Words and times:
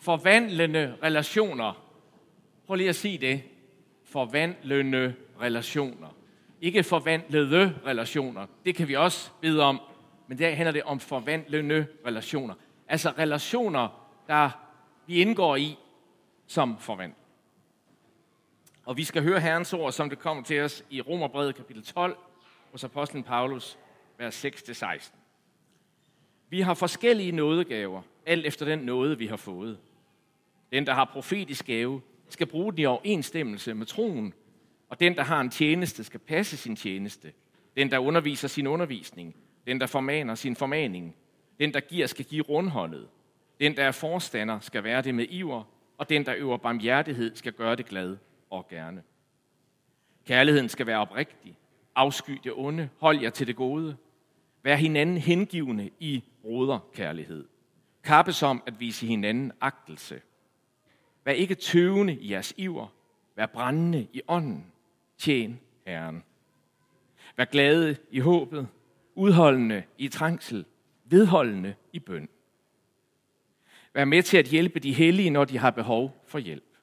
Forvandlende 0.00 0.96
relationer. 1.02 1.86
Prøv 2.66 2.74
lige 2.74 2.88
at 2.88 2.96
sige 2.96 3.18
det. 3.18 3.42
Forvandlende 4.04 5.14
relationer. 5.40 6.08
Ikke 6.60 6.82
forvandlede 6.82 7.74
relationer. 7.86 8.46
Det 8.64 8.74
kan 8.74 8.88
vi 8.88 8.96
også 8.96 9.30
bede 9.40 9.62
om. 9.62 9.80
Men 10.28 10.38
der 10.38 10.54
handler 10.54 10.72
det 10.72 10.82
om 10.82 11.00
forvandlende 11.00 11.86
relationer. 12.06 12.54
Altså 12.88 13.10
relationer, 13.18 14.08
der 14.28 14.50
vi 15.06 15.20
indgår 15.20 15.56
i 15.56 15.78
som 16.46 16.78
forvandler. 16.78 17.16
Og 18.84 18.96
vi 18.96 19.04
skal 19.04 19.22
høre 19.22 19.40
Herrens 19.40 19.72
ord, 19.72 19.92
som 19.92 20.10
det 20.10 20.18
kommer 20.18 20.42
til 20.42 20.60
os 20.60 20.84
i 20.90 21.00
Romerbrevet 21.00 21.54
kapitel 21.54 21.84
12, 21.84 22.16
hos 22.72 22.84
apostlen 22.84 23.22
Paulus, 23.22 23.78
vers 24.18 24.44
6-16. 24.44 25.12
Vi 26.48 26.60
har 26.60 26.74
forskellige 26.74 27.32
nådegaver, 27.32 28.02
alt 28.26 28.46
efter 28.46 28.66
den 28.66 28.78
nåde, 28.78 29.18
vi 29.18 29.26
har 29.26 29.36
fået. 29.36 29.78
Den, 30.72 30.86
der 30.86 30.94
har 30.94 31.04
profetisk 31.04 31.66
gave, 31.66 32.00
skal 32.28 32.46
bruge 32.46 32.72
den 32.72 32.80
i 32.80 32.84
overensstemmelse 32.84 33.74
med 33.74 33.86
troen, 33.86 34.34
og 34.88 35.00
den, 35.00 35.16
der 35.16 35.22
har 35.22 35.40
en 35.40 35.50
tjeneste, 35.50 36.04
skal 36.04 36.20
passe 36.20 36.56
sin 36.56 36.76
tjeneste. 36.76 37.32
Den, 37.76 37.90
der 37.90 37.98
underviser 37.98 38.48
sin 38.48 38.66
undervisning, 38.66 39.36
den, 39.66 39.80
der 39.80 39.86
formaner 39.86 40.34
sin 40.34 40.56
formaning, 40.56 41.16
den, 41.60 41.74
der 41.74 41.80
giver, 41.80 42.06
skal 42.06 42.24
give 42.24 42.42
rundhåndet. 42.42 43.08
Den, 43.60 43.76
der 43.76 43.84
er 43.84 43.92
forstander, 43.92 44.60
skal 44.60 44.84
være 44.84 45.02
det 45.02 45.14
med 45.14 45.26
iver, 45.28 45.64
og 45.98 46.08
den, 46.08 46.26
der 46.26 46.34
øver 46.36 46.56
barmhjertighed, 46.56 47.36
skal 47.36 47.52
gøre 47.52 47.76
det 47.76 47.86
glad 47.86 48.16
og 48.50 48.68
gerne. 48.68 49.02
Kærligheden 50.26 50.68
skal 50.68 50.86
være 50.86 50.98
oprigtig. 50.98 51.56
Afsky 51.94 52.40
det 52.44 52.52
onde. 52.56 52.88
Hold 52.98 53.20
jer 53.20 53.30
til 53.30 53.46
det 53.46 53.56
gode. 53.56 53.96
Vær 54.62 54.74
hinanden 54.74 55.18
hengivende 55.18 55.90
i 56.00 56.24
broderkærlighed. 56.42 57.48
Kappes 58.04 58.42
om 58.42 58.62
at 58.66 58.80
vise 58.80 59.06
hinanden 59.06 59.52
agtelse. 59.60 60.20
Vær 61.24 61.32
ikke 61.32 61.54
tøvende 61.54 62.14
i 62.14 62.30
jeres 62.32 62.54
iver. 62.56 62.86
Vær 63.36 63.46
brændende 63.46 64.08
i 64.12 64.22
ånden. 64.28 64.72
Tjen 65.18 65.60
Herren. 65.86 66.24
Vær 67.36 67.44
glade 67.44 67.96
i 68.10 68.18
håbet. 68.18 68.68
Udholdende 69.14 69.82
i 69.98 70.08
trængsel. 70.08 70.64
Vedholdende 71.04 71.74
i 71.92 71.98
bøn. 71.98 72.28
Vær 73.94 74.04
med 74.04 74.22
til 74.22 74.36
at 74.36 74.46
hjælpe 74.46 74.80
de 74.80 74.92
hellige, 74.92 75.30
når 75.30 75.44
de 75.44 75.58
har 75.58 75.70
behov 75.70 76.24
for 76.26 76.38
hjælp. 76.38 76.76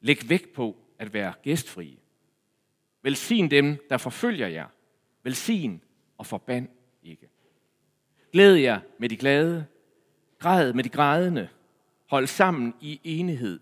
Læg 0.00 0.28
vægt 0.28 0.52
på 0.52 0.76
at 0.98 1.12
være 1.12 1.32
gæstfrie. 1.42 1.96
Velsign 3.02 3.50
dem, 3.50 3.86
der 3.90 3.96
forfølger 3.96 4.48
jer. 4.48 4.66
Velsign 5.22 5.82
og 6.18 6.26
forband 6.26 6.68
ikke. 7.02 7.28
Glæd 8.32 8.54
jer 8.54 8.80
med 8.98 9.08
de 9.08 9.16
glade. 9.16 9.66
Græd 10.38 10.72
med 10.72 10.84
de 10.84 10.88
grædende. 10.88 11.48
Hold 12.08 12.26
sammen 12.26 12.74
i 12.80 13.00
enighed. 13.04 13.60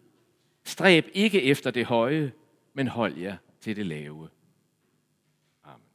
Stræb 0.64 1.06
ikke 1.14 1.42
efter 1.42 1.70
det 1.70 1.86
høje, 1.86 2.33
men 2.75 2.89
hold 2.89 3.16
jer 3.16 3.36
til 3.61 3.77
det 3.77 3.86
lave. 3.86 4.28
Amen. 5.64 5.86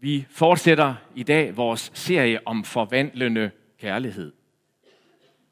Vi 0.00 0.26
fortsætter 0.30 0.94
i 1.14 1.22
dag 1.22 1.56
vores 1.56 1.90
serie 1.94 2.46
om 2.46 2.64
forvandlende 2.64 3.50
kærlighed. 3.78 4.32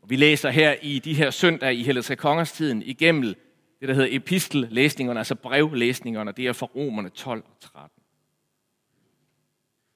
Vi 0.09 0.17
læser 0.17 0.51
her 0.51 0.75
i 0.83 0.99
de 0.99 1.15
her 1.15 1.31
søndage 1.31 1.75
i 1.75 1.83
Hellige 1.83 2.17
Kongers 2.17 2.53
tiden 2.53 2.83
igennem 2.83 3.35
det, 3.81 3.89
der 3.89 3.95
hedder 3.95 4.17
epistellæsningerne, 4.17 5.21
altså 5.21 5.35
brevlæsningerne, 5.35 6.33
det 6.33 6.47
er 6.47 6.53
fra 6.53 6.67
Romerne 6.67 7.09
12 7.09 7.45
og 7.47 7.61
13. 7.61 8.03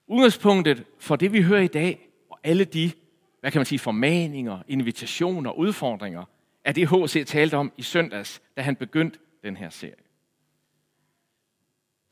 Udgangspunktet 0.06 0.84
for 0.98 1.16
det, 1.16 1.33
vi 1.33 1.42
hører 1.42 1.62
i 1.62 1.66
dag, 1.66 2.08
og 2.30 2.38
alle 2.44 2.64
de, 2.64 2.92
hvad 3.41 3.50
kan 3.50 3.58
man 3.58 3.66
sige, 3.66 3.78
formaninger, 3.78 4.62
invitationer, 4.69 5.52
udfordringer, 5.52 6.24
af 6.64 6.74
det 6.74 6.88
H.C. 6.88 7.27
talte 7.27 7.56
om 7.56 7.72
i 7.77 7.83
søndags, 7.83 8.42
da 8.56 8.62
han 8.62 8.77
begyndte 8.77 9.19
den 9.42 9.56
her 9.56 9.70
serie. 9.70 9.94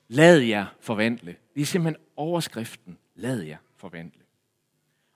Lad 0.08 0.38
jer 0.38 0.66
forvandle. 0.80 1.36
Det 1.54 1.60
er 1.60 1.66
simpelthen 1.66 2.04
overskriften. 2.16 2.98
Lad 3.14 3.40
jer 3.40 3.56
forvandle. 3.76 4.20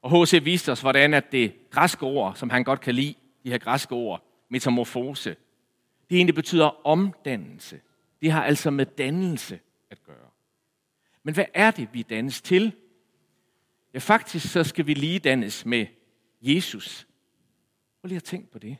Og 0.02 0.22
H.C. 0.22 0.44
viste 0.44 0.72
os, 0.72 0.80
hvordan 0.80 1.14
at 1.14 1.32
det 1.32 1.70
græske 1.70 2.02
ord, 2.02 2.34
som 2.34 2.50
han 2.50 2.64
godt 2.64 2.80
kan 2.80 2.94
lide, 2.94 3.14
de 3.44 3.50
her 3.50 3.58
græske 3.58 3.94
ord, 3.94 4.24
metamorfose, 4.48 5.36
det 6.10 6.16
egentlig 6.16 6.34
betyder 6.34 6.86
omdannelse. 6.86 7.80
Det 8.22 8.32
har 8.32 8.44
altså 8.44 8.70
med 8.70 8.86
dannelse 8.86 9.60
at 9.90 10.02
gøre. 10.02 10.30
Men 11.22 11.34
hvad 11.34 11.44
er 11.54 11.70
det, 11.70 11.88
vi 11.92 12.02
dannes 12.02 12.42
til? 12.42 12.72
Ja, 13.94 13.98
faktisk 13.98 14.52
så 14.52 14.64
skal 14.64 14.86
vi 14.86 14.94
lige 14.94 15.18
dannes 15.18 15.66
med 15.66 15.86
Jesus. 16.42 17.06
Prøv 18.00 18.08
lige 18.08 18.16
at 18.16 18.24
tænke 18.24 18.50
på 18.50 18.58
det. 18.58 18.76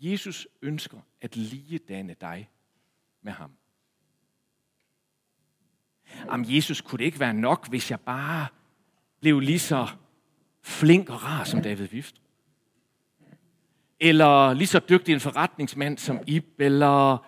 Jesus 0.00 0.48
ønsker 0.62 1.00
at 1.20 1.36
lige 1.36 1.78
danne 1.78 2.16
dig 2.20 2.50
med 3.22 3.32
ham. 3.32 3.50
Om 6.28 6.44
Jesus, 6.46 6.80
kunne 6.80 6.98
det 6.98 7.04
ikke 7.04 7.20
være 7.20 7.34
nok, 7.34 7.68
hvis 7.68 7.90
jeg 7.90 8.00
bare 8.00 8.46
blev 9.20 9.40
lige 9.40 9.58
så 9.58 9.88
flink 10.62 11.10
og 11.10 11.22
rar 11.22 11.44
som 11.44 11.62
David 11.62 11.86
Vift. 11.86 12.22
Eller 14.00 14.52
lige 14.52 14.66
så 14.66 14.80
dygtig 14.88 15.12
en 15.12 15.20
forretningsmand 15.20 15.98
som 15.98 16.20
Ib, 16.26 16.60
eller 16.60 17.18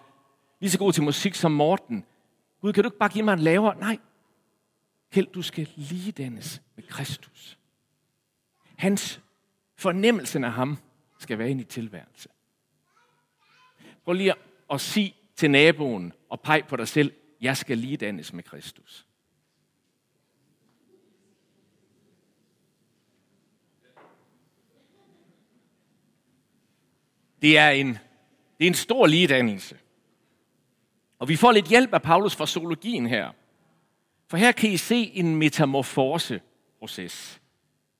lige 0.60 0.70
så 0.70 0.78
god 0.78 0.92
til 0.92 1.02
musik 1.02 1.34
som 1.34 1.52
Morten. 1.52 2.04
Gud, 2.60 2.72
kan 2.72 2.84
du 2.84 2.88
ikke 2.88 2.98
bare 2.98 3.08
give 3.08 3.24
mig 3.24 3.32
en 3.32 3.38
lavere? 3.38 3.78
Nej. 3.78 3.98
Held, 5.12 5.26
du 5.26 5.42
skal 5.42 5.68
lige 5.76 6.12
dannes 6.12 6.62
med 6.76 6.84
Kristus. 6.84 7.58
Hans 8.76 9.20
fornemmelsen 9.76 10.44
af 10.44 10.52
ham 10.52 10.78
skal 11.18 11.38
være 11.38 11.50
ind 11.50 11.60
i 11.60 11.64
tilværelse. 11.64 12.28
Prøv 14.04 14.14
lige 14.14 14.34
at 14.70 14.80
sige 14.80 15.14
til 15.36 15.50
naboen 15.50 16.12
og 16.30 16.40
pege 16.40 16.62
på 16.62 16.76
dig 16.76 16.88
selv, 16.88 17.12
jeg 17.40 17.56
skal 17.56 17.78
lige 17.78 17.96
dannes 17.96 18.32
med 18.32 18.42
Kristus. 18.42 19.06
Det 27.42 27.58
er 27.58 27.70
en, 27.70 27.88
det 28.58 28.64
er 28.64 28.68
en 28.68 28.74
stor 28.74 29.06
ligedannelse. 29.06 29.78
Og 31.18 31.28
vi 31.28 31.36
får 31.36 31.52
lidt 31.52 31.68
hjælp 31.68 31.94
af 31.94 32.02
Paulus 32.02 32.36
fra 32.36 32.46
zoologien 32.46 33.06
her. 33.06 33.32
For 34.28 34.36
her 34.36 34.52
kan 34.52 34.70
I 34.70 34.76
se 34.76 35.10
en 35.14 35.36
metamorfoseproces. 35.36 37.40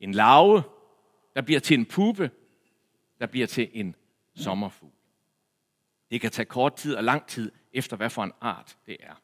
En 0.01 0.12
larve, 0.12 0.62
der 1.34 1.43
bliver 1.43 1.61
til 1.61 1.79
en 1.79 1.87
puppe, 1.87 2.31
der 3.19 3.27
bliver 3.27 3.47
til 3.47 3.71
en 3.73 3.97
sommerfugl. 4.34 4.93
Det 6.11 6.21
kan 6.21 6.31
tage 6.31 6.47
kort 6.47 6.77
tid 6.77 6.95
og 6.95 7.05
lang 7.05 7.27
tid, 7.27 7.53
efter 7.73 7.97
hvad 7.97 8.11
for 8.11 8.25
en 8.25 8.33
art 8.41 8.79
det 8.87 8.97
er. 9.01 9.23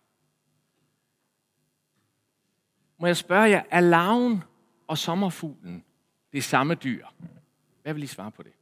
Må 2.99 3.07
jeg 3.07 3.17
spørge 3.17 3.51
jer, 3.51 3.63
er 3.71 3.81
larven 3.81 4.43
og 4.87 4.99
sommerfuglen 4.99 5.85
det 6.33 6.45
samme 6.45 6.75
dyr? 6.75 7.07
Hvad 7.83 7.95
vil 7.95 8.03
I 8.03 8.07
svare 8.07 8.31
på 8.31 8.43
det? 8.43 8.53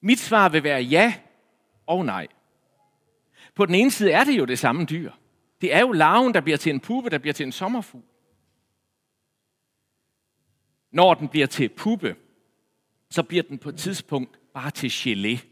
Mit 0.00 0.18
svar 0.18 0.48
vil 0.48 0.62
være 0.62 0.82
ja 0.82 1.14
og 1.86 2.04
nej. 2.04 2.28
På 3.54 3.66
den 3.66 3.74
ene 3.74 3.90
side 3.90 4.12
er 4.12 4.24
det 4.24 4.38
jo 4.38 4.44
det 4.44 4.58
samme 4.58 4.84
dyr. 4.84 5.12
Det 5.60 5.74
er 5.74 5.80
jo 5.80 5.92
larven, 5.92 6.34
der 6.34 6.40
bliver 6.40 6.56
til 6.56 6.70
en 6.70 6.80
puppe, 6.80 7.10
der 7.10 7.18
bliver 7.18 7.34
til 7.34 7.46
en 7.46 7.52
sommerfugl. 7.52 8.04
Når 10.90 11.14
den 11.14 11.28
bliver 11.28 11.46
til 11.46 11.68
puppe, 11.68 12.16
så 13.10 13.22
bliver 13.22 13.42
den 13.42 13.58
på 13.58 13.68
et 13.68 13.76
tidspunkt 13.76 14.40
bare 14.54 14.70
til 14.70 14.88
gelé. 14.88 15.46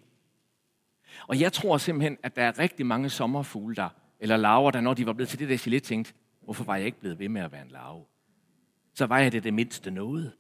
Og 1.29 1.41
jeg 1.41 1.53
tror 1.53 1.79
simpelthen, 1.79 2.19
at 2.23 2.37
der 2.37 2.43
er 2.43 2.59
rigtig 2.59 2.87
mange 2.87 3.11
sommerfugle, 3.11 3.77
der, 3.77 3.89
eller 4.21 4.37
larver, 4.37 4.71
der 4.71 4.81
når 4.81 4.95
de 4.95 5.07
var 5.07 5.13
blevet 5.13 5.29
til 5.29 5.39
det 5.39 5.49
der 5.49 5.59
gelé, 5.59 5.79
tænkte, 5.79 6.15
hvorfor 6.41 6.65
var 6.65 6.77
jeg 6.77 6.87
ikke 6.87 7.01
blevet 7.01 7.19
ved 7.19 7.29
med 7.29 7.43
at 7.43 7.53
være 7.53 7.63
en 7.63 7.71
larve? 7.71 8.05
Så 8.95 9.07
var 9.07 9.19
jeg 9.19 9.33
det 9.33 9.45
det 9.45 9.55
mindste 9.55 9.91
noget. 9.91 10.33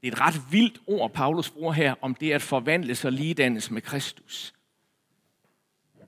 Det 0.00 0.08
er 0.08 0.12
et 0.12 0.20
ret 0.20 0.52
vildt 0.52 0.82
ord, 0.86 1.12
Paulus 1.12 1.50
bruger 1.50 1.72
her, 1.72 1.94
om 2.00 2.14
det 2.14 2.32
at 2.32 2.42
forvandle 2.42 2.94
sig 2.94 3.12
ligedannes 3.12 3.70
med 3.70 3.82
Kristus. 3.82 4.54
Det 5.94 6.00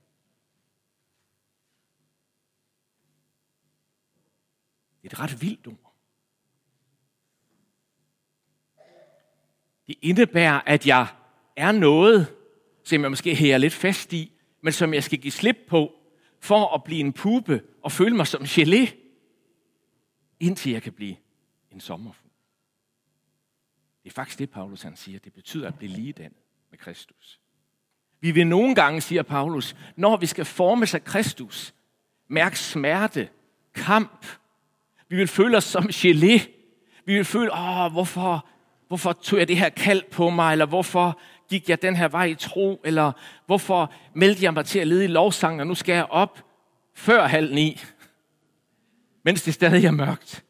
er 4.94 4.94
et 5.05 5.19
ret 5.19 5.41
vildt 5.41 5.67
ord. 5.67 5.95
Det 9.87 9.95
indebærer, 10.01 10.61
at 10.65 10.87
jeg 10.87 11.07
er 11.55 11.71
noget, 11.71 12.35
som 12.83 13.01
jeg 13.01 13.11
måske 13.11 13.35
hæger 13.35 13.57
lidt 13.57 13.73
fast 13.73 14.13
i, 14.13 14.31
men 14.61 14.73
som 14.73 14.93
jeg 14.93 15.03
skal 15.03 15.19
give 15.19 15.31
slip 15.31 15.57
på, 15.67 15.93
for 16.39 16.73
at 16.75 16.83
blive 16.83 16.99
en 16.99 17.13
puppe 17.13 17.61
og 17.81 17.91
føle 17.91 18.15
mig 18.15 18.27
som 18.27 18.41
gelé, 18.41 18.95
indtil 20.39 20.71
jeg 20.71 20.81
kan 20.81 20.93
blive 20.93 21.15
en 21.71 21.79
sommerfugl. 21.79 22.31
Det 24.03 24.09
er 24.09 24.13
faktisk 24.13 24.39
det, 24.39 24.49
Paulus 24.49 24.81
han 24.81 24.95
siger. 24.95 25.19
Det 25.19 25.33
betyder 25.33 25.67
at 25.67 25.77
blive 25.77 25.91
ligedannet 25.91 26.39
med 26.69 26.79
Kristus. 26.79 27.39
Vi 28.19 28.31
vil 28.31 28.47
nogle 28.47 28.75
gange, 28.75 29.01
siger 29.01 29.23
Paulus, 29.23 29.75
når 29.95 30.17
vi 30.17 30.25
skal 30.25 30.45
formes 30.45 30.93
af 30.93 31.03
Kristus, 31.03 31.73
mærke 32.27 32.59
smerte, 32.59 33.29
kamp. 33.73 34.25
Vi 35.09 35.15
vil 35.15 35.27
føle 35.27 35.57
os 35.57 35.63
som 35.63 35.83
gelé. 35.83 36.47
Vi 37.05 37.13
vil 37.13 37.25
føle, 37.25 37.53
åh, 37.53 37.91
hvorfor, 37.91 38.47
hvorfor 38.87 39.13
tog 39.13 39.39
jeg 39.39 39.47
det 39.47 39.57
her 39.57 39.69
kald 39.69 40.03
på 40.11 40.29
mig, 40.29 40.51
eller 40.51 40.65
hvorfor 40.65 41.19
gik 41.49 41.69
jeg 41.69 41.81
den 41.81 41.95
her 41.95 42.07
vej 42.07 42.25
i 42.25 42.35
tro, 42.35 42.81
eller 42.83 43.11
hvorfor 43.45 43.93
meldte 44.13 44.43
jeg 44.43 44.53
mig 44.53 44.65
til 44.65 44.79
at 44.79 44.87
lede 44.87 45.03
i 45.03 45.07
lovsang, 45.07 45.61
og 45.61 45.67
nu 45.67 45.75
skal 45.75 45.93
jeg 45.93 46.05
op 46.05 46.45
før 46.93 47.27
halv 47.27 47.53
ni, 47.53 47.81
mens 49.23 49.43
det 49.43 49.53
stadig 49.53 49.85
er 49.85 49.91
mørkt. 49.91 50.45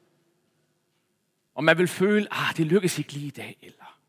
Og 1.56 1.64
man 1.64 1.78
vil 1.78 1.88
føle, 1.88 2.28
ah, 2.32 2.58
det 2.58 2.66
lykkes 2.66 3.00
ikke 3.00 3.14
lige 3.14 3.28
i 3.28 3.30
dag, 3.30 3.58
eller 3.62 4.00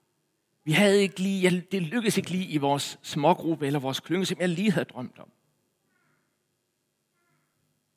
vi 0.64 0.72
havde 0.72 1.02
ikke 1.02 1.20
lige, 1.20 1.40
ja, 1.40 1.60
det 1.72 1.82
lykkedes 1.82 2.16
ikke 2.16 2.31
lige 2.31 2.46
i 2.46 2.56
vores 2.56 2.99
smågruppe 3.02 3.66
eller 3.66 3.78
vores 3.78 4.00
klynge, 4.00 4.26
som 4.26 4.40
jeg 4.40 4.49
lige 4.49 4.72
havde 4.72 4.84
drømt 4.84 5.19
om. 5.19 5.31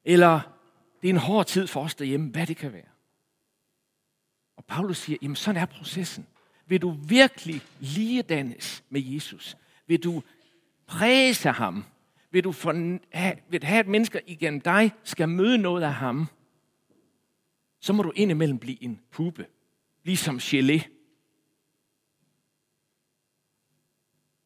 Eller 0.06 0.59
det 1.02 1.10
er 1.10 1.14
en 1.14 1.20
hård 1.20 1.46
tid 1.46 1.68
for 1.68 1.84
os 1.84 1.96
derhjemme, 1.96 2.30
hvad 2.30 2.48
det 2.48 2.58
kan 2.58 2.74
være. 2.74 2.90
Og 4.56 4.66
Paulus 4.66 4.98
siger, 4.98 5.18
jamen 5.22 5.36
sådan 5.36 5.62
er 5.62 5.66
processen. 5.66 6.28
Vil 6.66 6.82
du 6.82 6.92
virkelig 6.92 7.62
ligedannes 7.80 8.84
med 8.90 9.02
Jesus? 9.02 9.58
Vil 9.88 10.04
du 10.04 10.24
præse 10.88 11.50
ham? 11.50 11.86
Vil 12.32 12.44
du 12.44 12.52
for, 12.52 13.00
have, 13.18 13.36
vil 13.50 13.64
have, 13.64 13.80
at 13.80 13.88
mennesker 13.88 14.20
igennem 14.28 14.62
dig 14.62 14.92
skal 15.04 15.30
møde 15.30 15.58
noget 15.58 15.84
af 15.84 15.94
ham? 15.94 16.28
Så 17.80 17.94
må 17.94 18.04
du 18.04 18.12
indimellem 18.16 18.60
blive 18.60 18.84
en 18.84 19.02
puppe. 19.12 19.48
Ligesom 20.04 20.38
gelé. 20.38 20.84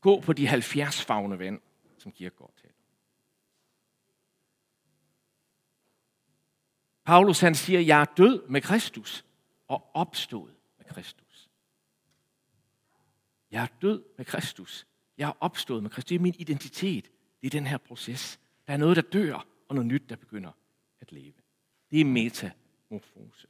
Gå 0.02 0.22
på 0.22 0.34
de 0.34 0.48
70 0.48 1.02
fagne 1.02 1.40
vand, 1.40 1.62
som 1.98 2.12
Kierkegaard 2.12 2.54
taler. 2.62 2.74
Paulus 7.04 7.40
han 7.40 7.56
siger, 7.56 7.80
jeg 7.80 8.02
er 8.02 8.06
død 8.06 8.48
med 8.48 8.62
Kristus 8.62 9.26
og 9.68 9.90
opstået 9.94 10.56
med 10.78 10.86
Kristus. 10.86 11.50
Jeg 13.52 13.64
er 13.64 13.68
død 13.82 14.04
med 14.18 14.26
Kristus. 14.26 14.88
Jeg 15.18 15.30
er 15.30 15.34
opstået 15.40 15.84
med 15.84 15.92
Kristus. 15.92 16.10
Det 16.10 16.16
er 16.16 16.20
min 16.20 16.36
identitet. 16.38 17.12
Det 17.42 17.48
er 17.48 17.50
den 17.50 17.68
her 17.68 17.78
proces. 17.78 18.40
Der 18.68 18.74
er 18.74 18.78
noget, 18.78 18.96
der 18.96 19.02
dør, 19.02 19.46
og 19.70 19.76
noget 19.76 19.88
nyt, 19.88 20.10
der 20.10 20.16
begynder 20.16 20.52
at 21.02 21.12
leve. 21.12 21.34
Det 21.92 22.02
er 22.02 22.06
metamorfose. 22.06 23.48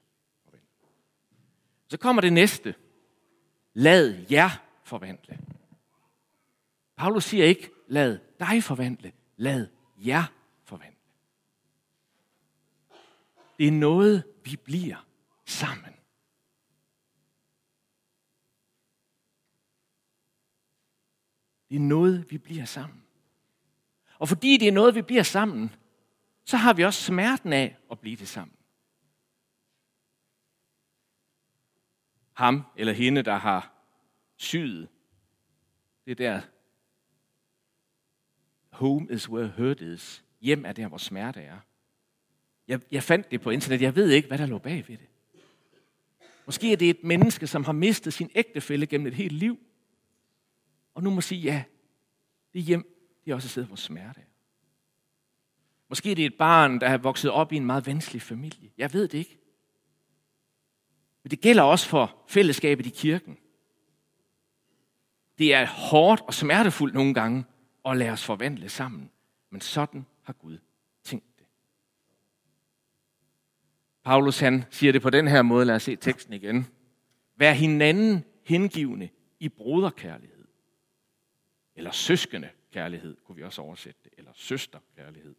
Så 1.88 1.98
kommer 1.98 2.22
det 2.22 2.34
næste. 2.34 2.76
Lad 3.74 4.26
jer 4.32 4.50
forvandle. 4.84 5.40
Paulus 6.96 7.24
siger 7.24 7.46
ikke, 7.46 7.70
lad 7.88 8.20
dig 8.40 8.64
forvandle, 8.64 9.12
lad 9.38 9.68
jer 9.98 10.24
forvandle. 10.64 10.98
Det 13.63 13.68
er 13.68 13.80
noget, 13.80 14.24
vi 14.45 14.56
bliver 14.56 15.07
sammen. 15.45 15.94
Det 21.69 21.75
er 21.75 21.80
noget, 21.80 22.31
vi 22.31 22.38
bliver 22.38 22.65
sammen. 22.65 23.04
Og 24.19 24.27
fordi 24.27 24.57
det 24.57 24.68
er 24.68 24.71
noget, 24.71 24.95
vi 24.95 25.01
bliver 25.01 25.24
sammen, 25.24 25.75
så 26.45 26.57
har 26.57 26.74
vi 26.74 26.83
også 26.83 27.04
smerten 27.04 27.54
af 27.54 27.77
at 27.92 28.00
blive 28.00 28.15
det 28.15 28.27
sammen. 28.27 28.57
Ham 32.33 32.63
eller 32.75 32.94
hende, 32.94 33.24
der 33.24 33.36
har 33.36 33.74
syet, 34.36 34.89
det 36.06 36.18
der, 36.18 36.42
home 38.71 39.07
is 39.12 39.30
where 39.30 39.54
hurt 39.57 39.81
is. 39.81 40.24
Hjem 40.42 40.65
er 40.65 40.74
der, 40.74 40.88
hvor 40.88 40.98
smerte 40.98 41.42
er. 41.42 41.60
Jeg, 42.68 42.80
jeg 42.92 43.04
fandt 43.04 43.31
det 43.31 43.42
på 43.42 43.50
internet. 43.50 43.81
Jeg 43.81 43.95
ved 43.95 44.10
ikke, 44.10 44.27
hvad 44.27 44.38
der 44.38 44.45
lå 44.45 44.57
bag 44.57 44.88
ved 44.88 44.98
det. 44.98 45.07
Måske 46.45 46.71
er 46.71 46.77
det 46.77 46.89
et 46.89 47.04
menneske, 47.04 47.48
som 47.48 47.63
har 47.63 47.71
mistet 47.71 48.13
sin 48.13 48.30
ægtefælle 48.36 48.88
gennem 48.88 49.07
et 49.07 49.13
helt 49.13 49.31
liv. 49.31 49.60
Og 50.94 51.04
nu 51.04 51.10
må 51.10 51.21
sige, 51.21 51.42
ja, 51.42 51.63
det 52.54 52.62
hjem, 52.62 52.95
det 53.25 53.31
er 53.31 53.36
også 53.36 53.45
et 53.45 53.51
sted, 53.51 53.65
hvor 53.65 53.75
smerte 53.75 54.19
er. 54.19 54.25
Måske 55.89 56.12
er 56.12 56.15
det 56.15 56.25
et 56.25 56.38
barn, 56.38 56.80
der 56.81 56.88
har 56.88 56.98
vokset 56.98 57.31
op 57.31 57.51
i 57.51 57.56
en 57.56 57.65
meget 57.65 57.88
vanskelig 57.88 58.21
familie. 58.21 58.71
Jeg 58.77 58.94
ved 58.94 59.07
det 59.07 59.18
ikke. 59.18 59.39
Men 61.24 61.31
det 61.31 61.42
gælder 61.42 61.63
også 61.63 61.89
for 61.89 62.24
fællesskabet 62.27 62.86
i 62.86 62.89
kirken. 62.89 63.38
Det 65.38 65.54
er 65.54 65.65
hårdt 65.65 66.21
og 66.21 66.33
smertefuldt 66.33 66.94
nogle 66.94 67.13
gange 67.13 67.45
at 67.86 67.98
lade 67.98 68.12
os 68.12 68.25
forvandle 68.25 68.69
sammen. 68.69 69.12
Men 69.50 69.62
sådan 69.62 70.06
har 70.21 70.33
Gud 70.33 70.57
tænkt 71.04 71.39
det. 71.39 71.45
Paulus 74.04 74.40
han 74.40 74.66
siger 74.70 74.92
det 74.92 75.02
på 75.02 75.10
den 75.10 75.28
her 75.28 75.42
måde. 75.42 75.66
Lad 75.66 75.76
os 75.76 75.84
se 75.84 75.96
teksten 75.96 76.34
igen. 76.34 76.68
Vær 77.36 77.52
hinanden 77.52 78.24
hengivende 78.44 79.10
i 79.40 79.50
broderkærlighed. 79.50 80.48
Eller 81.76 81.92
søskende 81.92 82.50
kærlighed, 82.72 83.18
kunne 83.26 83.36
vi 83.36 83.44
også 83.44 83.62
oversætte 83.62 84.00
det. 84.04 84.14
Eller 84.18 84.32
søsterkærlighed. 84.36 85.36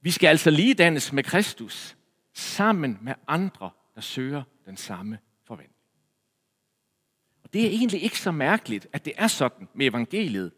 Vi 0.00 0.10
skal 0.10 0.28
altså 0.28 0.50
lige 0.50 0.74
dannes 0.74 1.12
med 1.12 1.24
Kristus, 1.24 1.96
sammen 2.32 2.98
med 3.02 3.14
andre, 3.26 3.70
der 3.94 4.00
søger 4.00 4.42
den 4.66 4.76
samme 4.76 5.18
forventning. 5.44 5.74
Og 7.42 7.52
det 7.52 7.66
er 7.66 7.70
egentlig 7.70 8.02
ikke 8.02 8.18
så 8.18 8.30
mærkeligt, 8.30 8.86
at 8.92 9.04
det 9.04 9.12
er 9.16 9.26
sådan 9.26 9.68
med 9.74 9.86
evangeliet, 9.86 10.52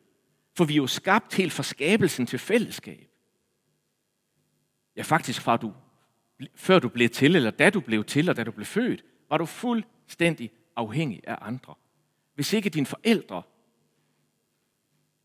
for 0.57 0.65
vi 0.65 0.73
er 0.73 0.77
jo 0.77 0.87
skabt 0.87 1.35
helt 1.35 1.53
fra 1.53 1.63
skabelsen 1.63 2.27
til 2.27 2.39
fællesskab. 2.39 3.10
Ja, 5.01 5.05
faktisk 5.05 5.41
fra 5.41 5.57
du, 5.57 5.73
før 6.55 6.79
du 6.79 6.89
blev 6.89 7.09
til, 7.09 7.37
eller 7.37 7.51
da 7.51 7.71
du 7.71 7.81
blev 7.81 8.05
til, 8.05 8.29
og 8.29 8.37
da 8.37 8.45
du 8.45 8.51
blev 8.51 8.67
født, 8.67 9.05
var 9.29 9.39
du 9.39 9.47
fuldstændig 9.47 10.53
afhængig 10.77 11.21
af 11.25 11.39
andre. 11.41 11.75
Hvis 12.35 12.53
ikke 12.53 12.71
dine 12.71 12.87
forældre 12.87 13.43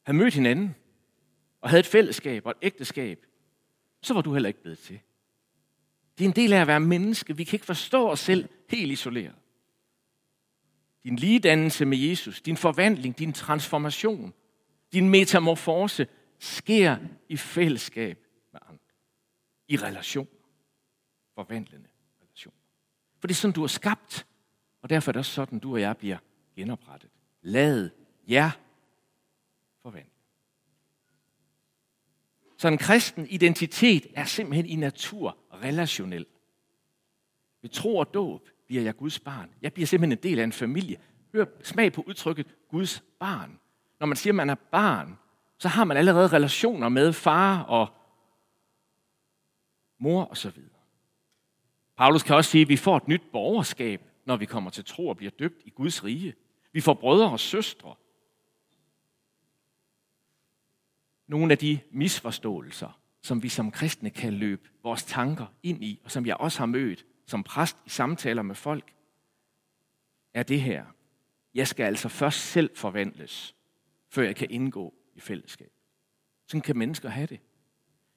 havde 0.03 0.17
mødt 0.17 0.33
hinanden, 0.33 0.75
og 1.61 1.69
havde 1.69 1.79
et 1.79 1.85
fællesskab 1.85 2.45
og 2.45 2.51
et 2.51 2.57
ægteskab, 2.61 3.25
så 4.01 4.13
var 4.13 4.21
du 4.21 4.33
heller 4.33 4.47
ikke 4.47 4.61
blevet 4.61 4.79
til. 4.79 4.99
Det 6.17 6.25
er 6.25 6.29
en 6.29 6.35
del 6.35 6.53
af 6.53 6.61
at 6.61 6.67
være 6.67 6.79
menneske. 6.79 7.37
Vi 7.37 7.43
kan 7.43 7.55
ikke 7.55 7.65
forstå 7.65 8.09
os 8.09 8.19
selv 8.19 8.49
helt 8.69 8.91
isoleret. 8.91 9.35
Din 11.03 11.15
ligedannelse 11.15 11.85
med 11.85 11.97
Jesus, 11.97 12.41
din 12.41 12.57
forvandling, 12.57 13.19
din 13.19 13.33
transformation, 13.33 14.33
din 14.93 15.09
metamorfose 15.09 16.07
sker 16.39 16.97
i 17.29 17.37
fællesskab. 17.37 18.24
I 19.67 19.77
relation. 19.77 20.27
Forvandlende 21.35 21.89
relation. 22.21 22.53
For 23.19 23.27
det 23.27 23.33
er 23.33 23.37
sådan, 23.37 23.53
du 23.53 23.63
er 23.63 23.67
skabt. 23.67 24.27
Og 24.81 24.89
derfor 24.89 25.11
er 25.11 25.13
det 25.13 25.19
også 25.19 25.31
sådan, 25.31 25.59
du 25.59 25.73
og 25.73 25.81
jeg 25.81 25.97
bliver 25.97 26.17
genoprettet. 26.55 27.09
Lad 27.41 27.89
jer 28.27 28.51
forvandle. 29.81 30.11
Så 32.57 32.67
en 32.67 32.77
kristen 32.77 33.27
identitet 33.29 34.07
er 34.13 34.25
simpelthen 34.25 34.65
i 34.65 34.75
natur 34.75 35.37
relationel. 35.53 36.25
Ved 37.61 37.69
tro 37.69 37.97
og 37.97 38.13
dåb 38.13 38.49
bliver 38.67 38.83
jeg 38.83 38.97
Guds 38.97 39.19
barn. 39.19 39.49
Jeg 39.61 39.73
bliver 39.73 39.87
simpelthen 39.87 40.17
en 40.17 40.23
del 40.23 40.39
af 40.39 40.43
en 40.43 40.51
familie. 40.51 40.97
Hør 41.33 41.45
smag 41.63 41.93
på 41.93 42.03
udtrykket 42.07 42.47
Guds 42.69 43.03
barn. 43.19 43.59
Når 43.99 44.07
man 44.07 44.17
siger, 44.17 44.31
at 44.31 44.35
man 44.35 44.49
er 44.49 44.55
barn, 44.55 45.17
så 45.57 45.67
har 45.67 45.83
man 45.83 45.97
allerede 45.97 46.27
relationer 46.27 46.89
med 46.89 47.13
far 47.13 47.63
og 47.63 47.87
mor 49.97 50.23
og 50.23 50.37
så 50.37 50.49
videre. 50.49 50.69
Paulus 51.97 52.23
kan 52.23 52.35
også 52.35 52.51
sige, 52.51 52.61
at 52.61 52.69
vi 52.69 52.77
får 52.77 52.97
et 52.97 53.07
nyt 53.07 53.21
borgerskab, 53.31 54.01
når 54.25 54.37
vi 54.37 54.45
kommer 54.45 54.69
til 54.69 54.85
tro 54.85 55.07
og 55.07 55.17
bliver 55.17 55.31
døbt 55.39 55.61
i 55.65 55.69
Guds 55.69 56.03
rige. 56.03 56.33
Vi 56.71 56.81
får 56.81 56.93
brødre 56.93 57.31
og 57.31 57.39
søstre. 57.39 57.95
Nogle 61.27 61.51
af 61.51 61.57
de 61.57 61.79
misforståelser, 61.91 62.99
som 63.21 63.43
vi 63.43 63.49
som 63.49 63.71
kristne 63.71 64.09
kan 64.09 64.33
løbe 64.33 64.69
vores 64.83 65.03
tanker 65.03 65.45
ind 65.63 65.83
i, 65.83 66.01
og 66.03 66.11
som 66.11 66.25
jeg 66.25 66.37
også 66.37 66.59
har 66.59 66.65
mødt 66.65 67.05
som 67.25 67.43
præst 67.43 67.77
i 67.85 67.89
samtaler 67.89 68.41
med 68.41 68.55
folk, 68.55 68.93
er 70.33 70.43
det 70.43 70.61
her. 70.61 70.85
Jeg 71.53 71.67
skal 71.67 71.83
altså 71.83 72.09
først 72.09 72.39
selv 72.39 72.77
forvandles, 72.77 73.55
før 74.09 74.23
jeg 74.23 74.35
kan 74.35 74.47
indgå 74.51 74.93
i 75.15 75.19
fællesskab. 75.19 75.71
Sådan 76.47 76.61
kan 76.61 76.77
mennesker 76.77 77.09
have 77.09 77.27
det. 77.27 77.39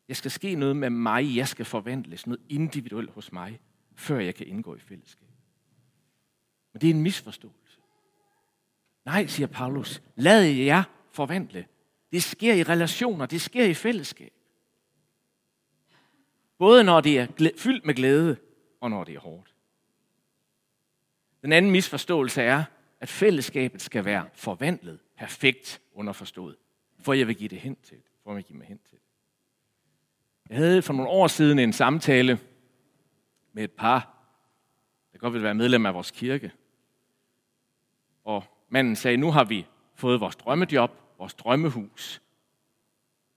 Jeg 0.09 0.17
skal 0.17 0.31
ske 0.31 0.55
noget 0.55 0.77
med 0.77 0.91
mig, 0.91 1.37
jeg 1.37 1.49
skal 1.49 1.65
forvandles, 1.65 2.27
noget 2.27 2.43
individuelt 2.49 3.11
hos 3.11 3.33
mig, 3.33 3.61
før 3.95 4.19
jeg 4.19 4.35
kan 4.35 4.47
indgå 4.47 4.75
i 4.75 4.79
fællesskab. 4.79 5.29
Men 6.73 6.81
det 6.81 6.91
er 6.91 6.95
en 6.95 7.03
misforståelse. 7.03 7.79
Nej, 9.05 9.27
siger 9.27 9.47
Paulus, 9.47 10.03
lad 10.17 10.43
jer 10.45 10.83
forvandle. 11.11 11.67
Det 12.13 12.23
sker 12.23 12.55
i 12.55 12.63
relationer, 12.63 13.27
det 13.27 13.41
sker 13.41 13.65
i 13.65 13.75
fællesskab. 13.75 14.33
Både 16.59 16.85
når 16.85 17.01
det 17.01 17.19
er 17.19 17.51
fyldt 17.57 17.87
med 17.87 17.95
glæde, 17.95 18.37
og 18.81 18.91
når 18.91 19.05
det 19.05 19.15
er 19.15 19.21
hårdt. 19.21 19.55
Den 21.43 21.53
anden 21.53 21.71
misforståelse 21.71 22.43
er, 22.43 22.65
at 23.01 23.09
fællesskabet 23.09 23.83
skal 23.83 24.05
være 24.05 24.29
forvandlet, 24.35 25.01
perfekt 25.17 25.81
underforstået, 25.93 26.57
for 26.99 27.13
jeg 27.13 27.27
vil 27.27 27.37
give 27.37 27.49
det 27.49 27.61
hen 27.61 27.77
til 27.77 28.03
for 28.29 28.33
jeg 28.33 28.37
vil 28.37 28.45
give 28.45 28.59
mig 28.59 28.67
hen 28.67 28.79
til 28.79 28.99
jeg 30.49 30.57
havde 30.57 30.83
for 30.83 30.93
nogle 30.93 31.11
år 31.11 31.27
siden 31.27 31.59
en 31.59 31.73
samtale 31.73 32.41
med 33.53 33.65
et 33.65 33.73
par, 33.73 34.15
der 35.13 35.19
godt 35.19 35.33
ville 35.33 35.45
være 35.45 35.55
medlem 35.55 35.87
af 35.87 35.95
vores 35.95 36.11
kirke. 36.11 36.53
Og 38.25 38.45
manden 38.69 38.97
sagde, 38.97 39.17
nu 39.17 39.31
har 39.31 39.45
vi 39.45 39.67
fået 39.95 40.21
vores 40.21 40.37
drømmejob, 40.37 40.91
vores 41.19 41.35
drømmehus, 41.35 42.23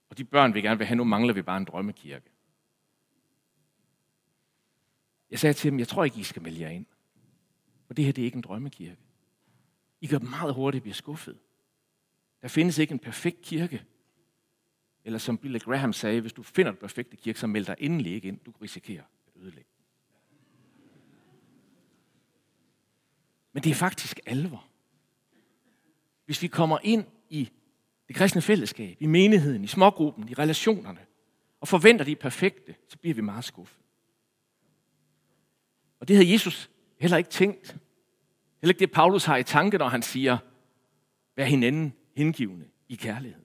og 0.08 0.18
de 0.18 0.24
børn, 0.24 0.54
vi 0.54 0.60
gerne 0.60 0.78
vil 0.78 0.86
have, 0.86 0.96
nu 0.96 1.04
mangler 1.04 1.34
vi 1.34 1.42
bare 1.42 1.56
en 1.56 1.64
drømmekirke. 1.64 2.30
Jeg 5.30 5.38
sagde 5.38 5.54
til 5.54 5.70
dem, 5.70 5.78
jeg 5.78 5.88
tror 5.88 6.04
ikke, 6.04 6.20
I 6.20 6.22
skal 6.22 6.42
melde 6.42 6.60
jer 6.60 6.68
ind. 6.68 6.86
For 7.86 7.94
det 7.94 8.04
her, 8.04 8.12
det 8.12 8.22
er 8.22 8.26
ikke 8.26 8.36
en 8.36 8.42
drømmekirke. 8.42 9.00
I 10.00 10.06
gør 10.06 10.18
meget 10.18 10.54
hurtigt 10.54 10.82
bliver 10.82 10.94
skuffet. 10.94 11.38
Der 12.42 12.48
findes 12.48 12.78
ikke 12.78 12.92
en 12.92 12.98
perfekt 12.98 13.42
kirke. 13.42 13.84
Eller 15.04 15.18
som 15.18 15.38
Billy 15.38 15.58
Graham 15.58 15.92
sagde, 15.92 16.20
hvis 16.20 16.32
du 16.32 16.42
finder 16.42 16.72
den 16.72 16.80
perfekte 16.80 17.16
kirke, 17.16 17.38
så 17.38 17.46
meld 17.46 17.66
dig 17.66 17.76
endelig 17.78 18.12
ikke 18.12 18.28
ind. 18.28 18.38
Du 18.38 18.52
risikerer 18.62 19.02
at 19.26 19.42
ødelægge. 19.42 19.70
Men 23.52 23.62
det 23.62 23.70
er 23.70 23.74
faktisk 23.74 24.20
alvor. 24.26 24.68
Hvis 26.24 26.42
vi 26.42 26.46
kommer 26.46 26.78
ind 26.82 27.04
i 27.30 27.50
det 28.08 28.16
kristne 28.16 28.42
fællesskab, 28.42 28.96
i 29.00 29.06
menigheden, 29.06 29.64
i 29.64 29.66
smågruppen, 29.66 30.28
i 30.28 30.34
relationerne, 30.34 31.06
og 31.60 31.68
forventer 31.68 32.04
de 32.04 32.16
perfekte, 32.16 32.74
så 32.88 32.98
bliver 32.98 33.14
vi 33.14 33.20
meget 33.20 33.44
skuffet. 33.44 33.82
Og 36.00 36.08
det 36.08 36.16
havde 36.16 36.32
Jesus 36.32 36.70
heller 36.98 37.16
ikke 37.16 37.30
tænkt. 37.30 37.76
Heller 38.60 38.72
ikke 38.72 38.80
det, 38.80 38.90
Paulus 38.90 39.24
har 39.24 39.36
i 39.36 39.42
tanke, 39.42 39.78
når 39.78 39.88
han 39.88 40.02
siger, 40.02 40.38
vær 41.36 41.44
hinanden 41.44 41.92
hengivende 42.16 42.68
i 42.88 42.94
kærlighed. 42.94 43.41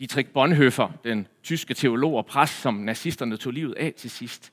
Dietrich 0.00 0.30
Bonhoeffer, 0.30 0.92
den 1.04 1.26
tyske 1.42 1.74
teolog 1.74 2.14
og 2.14 2.26
præst, 2.26 2.60
som 2.60 2.74
nazisterne 2.74 3.36
tog 3.36 3.52
livet 3.52 3.74
af 3.74 3.94
til 3.94 4.10
sidst, 4.10 4.52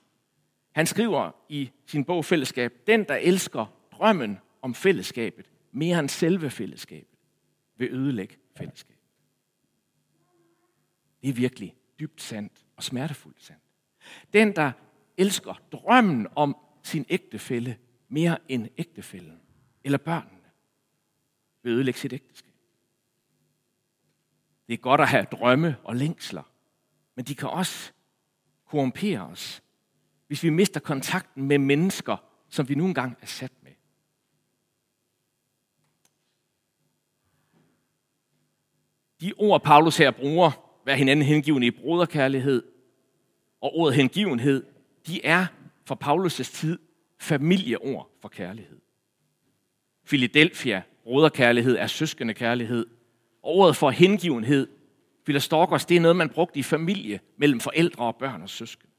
han 0.72 0.86
skriver 0.86 1.32
i 1.50 1.72
sin 1.86 2.06
bog 2.06 2.26
Fællesskab, 2.26 2.74
den, 2.88 3.04
der 3.04 3.16
elsker 3.16 3.66
drømmen 3.92 4.38
om 4.62 4.76
fællesskabet 4.76 5.52
mere 5.72 6.00
end 6.00 6.10
selve 6.10 6.50
fællesskabet, 6.50 7.18
vil 7.78 7.94
ødelægge 7.94 8.36
fællesskabet. 8.58 9.04
Det 11.22 11.30
er 11.30 11.34
virkelig 11.34 11.76
dybt 12.00 12.22
sandt 12.22 12.66
og 12.76 12.84
smertefuldt 12.84 13.44
sandt. 13.44 13.64
Den, 14.34 14.56
der 14.56 14.72
elsker 15.18 15.62
drømmen 15.72 16.28
om 16.36 16.58
sin 16.84 17.06
ægtefælle 17.10 17.78
mere 18.10 18.38
end 18.50 18.68
ægtefællen 18.78 19.42
eller 19.84 19.98
børnene, 19.98 20.50
vil 21.64 21.74
ødelægge 21.74 22.00
sit 22.00 22.14
ægteskab. 22.14 22.54
Det 24.68 24.74
er 24.74 24.78
godt 24.78 25.02
at 25.02 25.08
have 25.08 25.24
drømme 25.24 25.76
og 25.84 25.96
længsler, 25.96 26.44
men 27.16 27.26
de 27.26 27.36
kan 27.36 27.50
også 27.50 27.92
korrumpere 28.66 29.20
os, 29.20 29.64
hvis 30.28 30.44
vi 30.44 30.50
mister 30.50 30.80
kontakten 30.80 31.44
med 31.44 31.58
mennesker, 31.58 32.18
som 32.50 32.70
vi 32.70 32.76
nu 32.76 32.86
engang 32.86 33.18
er 33.22 33.26
sat 33.26 33.52
med. 33.64 33.72
De 39.22 39.34
ord, 39.38 39.64
Paulus 39.64 39.98
her 39.98 40.12
bruger, 40.12 40.80
vær 40.86 40.96
hinanden 40.96 41.26
hengivende 41.26 41.68
i 41.68 41.72
broderkærlighed, 41.72 42.64
og 43.62 43.76
ordet 43.76 43.96
hengivenhed, 43.96 44.66
de 45.08 45.26
er 45.26 45.46
fra 45.86 45.98
Paulus' 46.04 46.58
tid 46.58 46.80
familieord 47.20 48.10
for 48.22 48.30
kærlighed. 48.30 48.80
Philadelphia, 50.06 50.82
broderkærlighed, 51.04 51.78
er 51.78 51.88
søskende 51.88 52.34
kærlighed. 52.34 52.86
Ordet 53.50 53.76
for 53.76 53.90
hengivenhed, 53.90 54.68
Philostorkos, 55.26 55.86
det 55.86 55.98
er 55.98 56.02
noget, 56.02 56.16
man 56.16 56.30
brugte 56.30 56.60
i 56.60 56.64
familie 56.64 57.20
mellem 57.38 57.60
forældre 57.60 58.06
og 58.06 58.16
børn 58.16 58.42
og 58.42 58.50
søskende. 58.50 58.94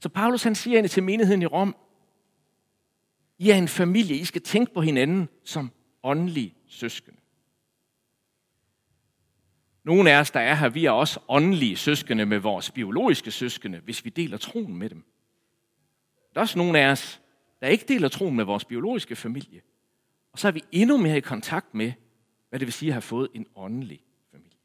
Så 0.00 0.08
Paulus 0.08 0.42
han 0.42 0.54
siger 0.54 0.86
til 0.86 1.02
menigheden 1.02 1.42
i 1.42 1.46
Rom, 1.46 1.76
I 3.38 3.50
er 3.50 3.54
en 3.54 3.68
familie, 3.68 4.16
I 4.16 4.24
skal 4.24 4.42
tænke 4.42 4.74
på 4.74 4.80
hinanden 4.80 5.28
som 5.44 5.70
åndelige 6.02 6.54
søskende. 6.66 7.18
Nogle 9.84 10.12
af 10.12 10.20
os, 10.20 10.30
der 10.30 10.40
er 10.40 10.54
her, 10.54 10.68
vi 10.68 10.84
er 10.84 10.90
også 10.90 11.20
åndelige 11.28 11.76
søskende 11.76 12.26
med 12.26 12.38
vores 12.38 12.70
biologiske 12.70 13.30
søskende, 13.30 13.78
hvis 13.78 14.04
vi 14.04 14.10
deler 14.10 14.36
troen 14.36 14.76
med 14.76 14.90
dem. 14.90 15.04
Der 16.34 16.40
er 16.40 16.42
også 16.42 16.58
nogle 16.58 16.78
af 16.78 16.90
os, 16.90 17.20
der 17.60 17.66
ikke 17.66 17.84
deler 17.88 18.08
troen 18.08 18.36
med 18.36 18.44
vores 18.44 18.64
biologiske 18.64 19.16
familie. 19.16 19.60
Og 20.32 20.38
så 20.38 20.48
er 20.48 20.52
vi 20.52 20.62
endnu 20.72 20.96
mere 20.96 21.16
i 21.16 21.20
kontakt 21.20 21.74
med, 21.74 21.92
hvad 22.48 22.60
det 22.60 22.66
vil 22.66 22.72
sige 22.72 22.88
at 22.88 22.94
have 22.94 23.02
fået 23.02 23.28
en 23.34 23.46
åndelig 23.56 24.00
familie. 24.30 24.58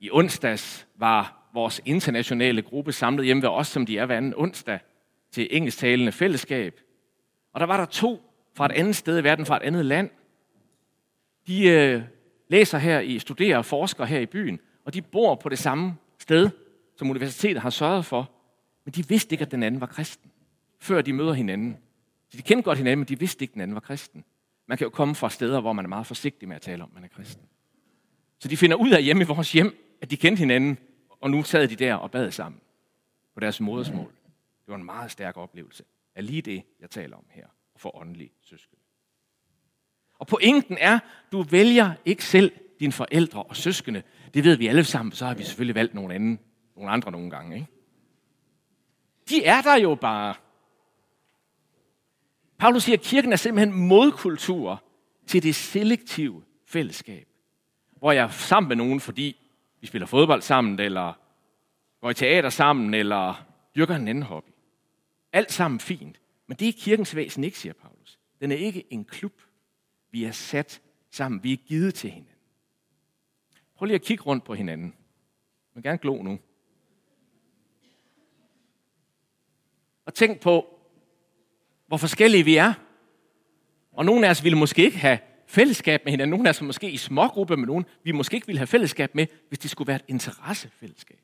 I 0.00 0.10
onsdags 0.10 0.88
var 0.96 1.50
vores 1.54 1.80
internationale 1.84 2.62
gruppe 2.62 2.92
samlet 2.92 3.26
hjemme 3.26 3.42
ved 3.42 3.48
os, 3.48 3.68
som 3.68 3.86
de 3.86 3.98
er 3.98 4.06
hver 4.06 4.16
anden 4.16 4.34
onsdag, 4.36 4.78
til 5.30 5.48
engelsktalende 5.50 6.12
fællesskab. 6.12 6.80
Og 7.52 7.60
der 7.60 7.66
var 7.66 7.76
der 7.76 7.84
to 7.84 8.22
fra 8.54 8.66
et 8.66 8.72
andet 8.72 8.96
sted 8.96 9.18
i 9.18 9.24
verden, 9.24 9.46
fra 9.46 9.56
et 9.56 9.62
andet 9.62 9.84
land. 9.84 10.10
De 11.46 11.68
øh, 11.68 12.02
læser 12.48 12.78
her 12.78 13.00
i, 13.00 13.18
studerer 13.18 13.58
og 13.58 13.64
forsker 13.64 14.04
her 14.04 14.18
i 14.18 14.26
byen, 14.26 14.60
og 14.84 14.94
de 14.94 15.02
bor 15.02 15.34
på 15.34 15.48
det 15.48 15.58
samme 15.58 15.94
sted, 16.18 16.50
som 16.96 17.10
universitetet 17.10 17.62
har 17.62 17.70
sørget 17.70 18.04
for. 18.04 18.30
Men 18.84 18.92
de 18.92 19.08
vidste 19.08 19.34
ikke, 19.34 19.44
at 19.44 19.50
den 19.50 19.62
anden 19.62 19.80
var 19.80 19.86
kristen, 19.86 20.30
før 20.80 21.02
de 21.02 21.12
møder 21.12 21.32
hinanden. 21.32 21.76
Så 22.28 22.36
de 22.36 22.42
kendte 22.42 22.62
godt 22.62 22.78
hinanden, 22.78 22.98
men 22.98 23.08
de 23.08 23.18
vidste 23.18 23.42
ikke, 23.42 23.50
at 23.50 23.54
den 23.54 23.62
anden 23.62 23.74
var 23.74 23.80
kristen. 23.80 24.24
Man 24.68 24.78
kan 24.78 24.84
jo 24.84 24.90
komme 24.90 25.14
fra 25.14 25.30
steder, 25.30 25.60
hvor 25.60 25.72
man 25.72 25.84
er 25.84 25.88
meget 25.88 26.06
forsigtig 26.06 26.48
med 26.48 26.56
at 26.56 26.62
tale 26.62 26.82
om, 26.82 26.88
at 26.88 26.94
man 26.94 27.04
er 27.04 27.08
kristen. 27.08 27.44
Så 28.38 28.48
de 28.48 28.56
finder 28.56 28.76
ud 28.76 28.90
af 28.90 29.02
hjemme 29.02 29.22
i 29.22 29.26
vores 29.26 29.52
hjem, 29.52 29.98
at 30.02 30.10
de 30.10 30.16
kendte 30.16 30.40
hinanden, 30.40 30.78
og 31.20 31.30
nu 31.30 31.42
sad 31.42 31.68
de 31.68 31.76
der 31.76 31.94
og 31.94 32.10
bad 32.10 32.30
sammen 32.30 32.60
på 33.34 33.40
deres 33.40 33.60
modersmål. 33.60 34.12
Det 34.66 34.68
var 34.68 34.76
en 34.76 34.84
meget 34.84 35.10
stærk 35.10 35.36
oplevelse 35.36 35.84
af 36.14 36.26
lige 36.26 36.42
det, 36.42 36.62
jeg 36.80 36.90
taler 36.90 37.16
om 37.16 37.24
her, 37.30 37.46
for 37.76 37.96
åndelige 37.96 38.32
søskende. 38.42 38.82
Og 40.18 40.26
pointen 40.26 40.76
er, 40.80 40.98
du 41.32 41.42
vælger 41.42 41.92
ikke 42.04 42.24
selv 42.24 42.52
dine 42.80 42.92
forældre 42.92 43.42
og 43.42 43.56
søskende. 43.56 44.02
Det 44.34 44.44
ved 44.44 44.56
vi 44.56 44.66
alle 44.66 44.84
sammen, 44.84 45.12
så 45.12 45.26
har 45.26 45.34
vi 45.34 45.44
selvfølgelig 45.44 45.74
valgt 45.74 45.94
nogle, 45.94 46.14
anden, 46.14 46.38
nogle 46.76 46.90
andre 46.90 47.10
nogle 47.10 47.30
gange. 47.30 47.56
Ikke? 47.56 47.68
De 49.28 49.44
er 49.44 49.62
der 49.62 49.76
jo 49.76 49.94
bare. 49.94 50.34
Paulus 52.58 52.82
siger, 52.82 52.96
at 52.96 53.02
kirken 53.02 53.32
er 53.32 53.36
simpelthen 53.36 53.88
modkultur 53.88 54.84
til 55.26 55.42
det 55.42 55.54
selektive 55.54 56.44
fællesskab. 56.66 57.28
Hvor 57.96 58.12
jeg 58.12 58.24
er 58.24 58.28
sammen 58.28 58.68
med 58.68 58.76
nogen, 58.76 59.00
fordi 59.00 59.36
vi 59.80 59.86
spiller 59.86 60.06
fodbold 60.06 60.42
sammen, 60.42 60.80
eller 60.80 61.12
går 62.00 62.10
i 62.10 62.14
teater 62.14 62.50
sammen, 62.50 62.94
eller 62.94 63.46
dyrker 63.76 63.96
en 63.96 64.08
anden 64.08 64.22
hobby. 64.22 64.50
Alt 65.32 65.52
sammen 65.52 65.80
fint. 65.80 66.20
Men 66.46 66.56
det 66.56 66.68
er 66.68 66.72
kirkens 66.72 67.16
væsen 67.16 67.44
ikke, 67.44 67.58
siger 67.58 67.72
Paulus. 67.72 68.18
Den 68.40 68.52
er 68.52 68.56
ikke 68.56 68.92
en 68.92 69.04
klub. 69.04 69.42
Vi 70.10 70.24
er 70.24 70.32
sat 70.32 70.82
sammen. 71.10 71.44
Vi 71.44 71.52
er 71.52 71.56
givet 71.56 71.94
til 71.94 72.10
hinanden. 72.10 72.34
Prøv 73.74 73.86
lige 73.86 73.94
at 73.94 74.02
kigge 74.02 74.24
rundt 74.24 74.44
på 74.44 74.54
hinanden. 74.54 74.86
Jeg 74.86 75.74
vil 75.74 75.82
gerne 75.82 75.98
glo 75.98 76.22
nu. 76.22 76.38
Og 80.04 80.14
tænk 80.14 80.40
på, 80.40 80.77
hvor 81.88 81.96
forskellige 81.96 82.44
vi 82.44 82.56
er. 82.56 82.74
Og 83.92 84.04
nogle 84.04 84.26
af 84.26 84.30
os 84.30 84.44
ville 84.44 84.58
måske 84.58 84.84
ikke 84.84 84.98
have 84.98 85.18
fællesskab 85.46 86.04
med 86.04 86.12
hinanden. 86.12 86.30
Nogle 86.30 86.48
af 86.48 86.50
os 86.50 86.62
måske 86.62 86.90
i 86.90 86.96
smågrupper 86.96 87.56
med 87.56 87.66
nogen, 87.66 87.84
vi 88.04 88.12
måske 88.12 88.34
ikke 88.34 88.46
ville 88.46 88.58
have 88.58 88.66
fællesskab 88.66 89.14
med, 89.14 89.26
hvis 89.48 89.58
det 89.58 89.70
skulle 89.70 89.88
være 89.88 89.96
et 89.96 90.04
interessefællesskab. 90.08 91.20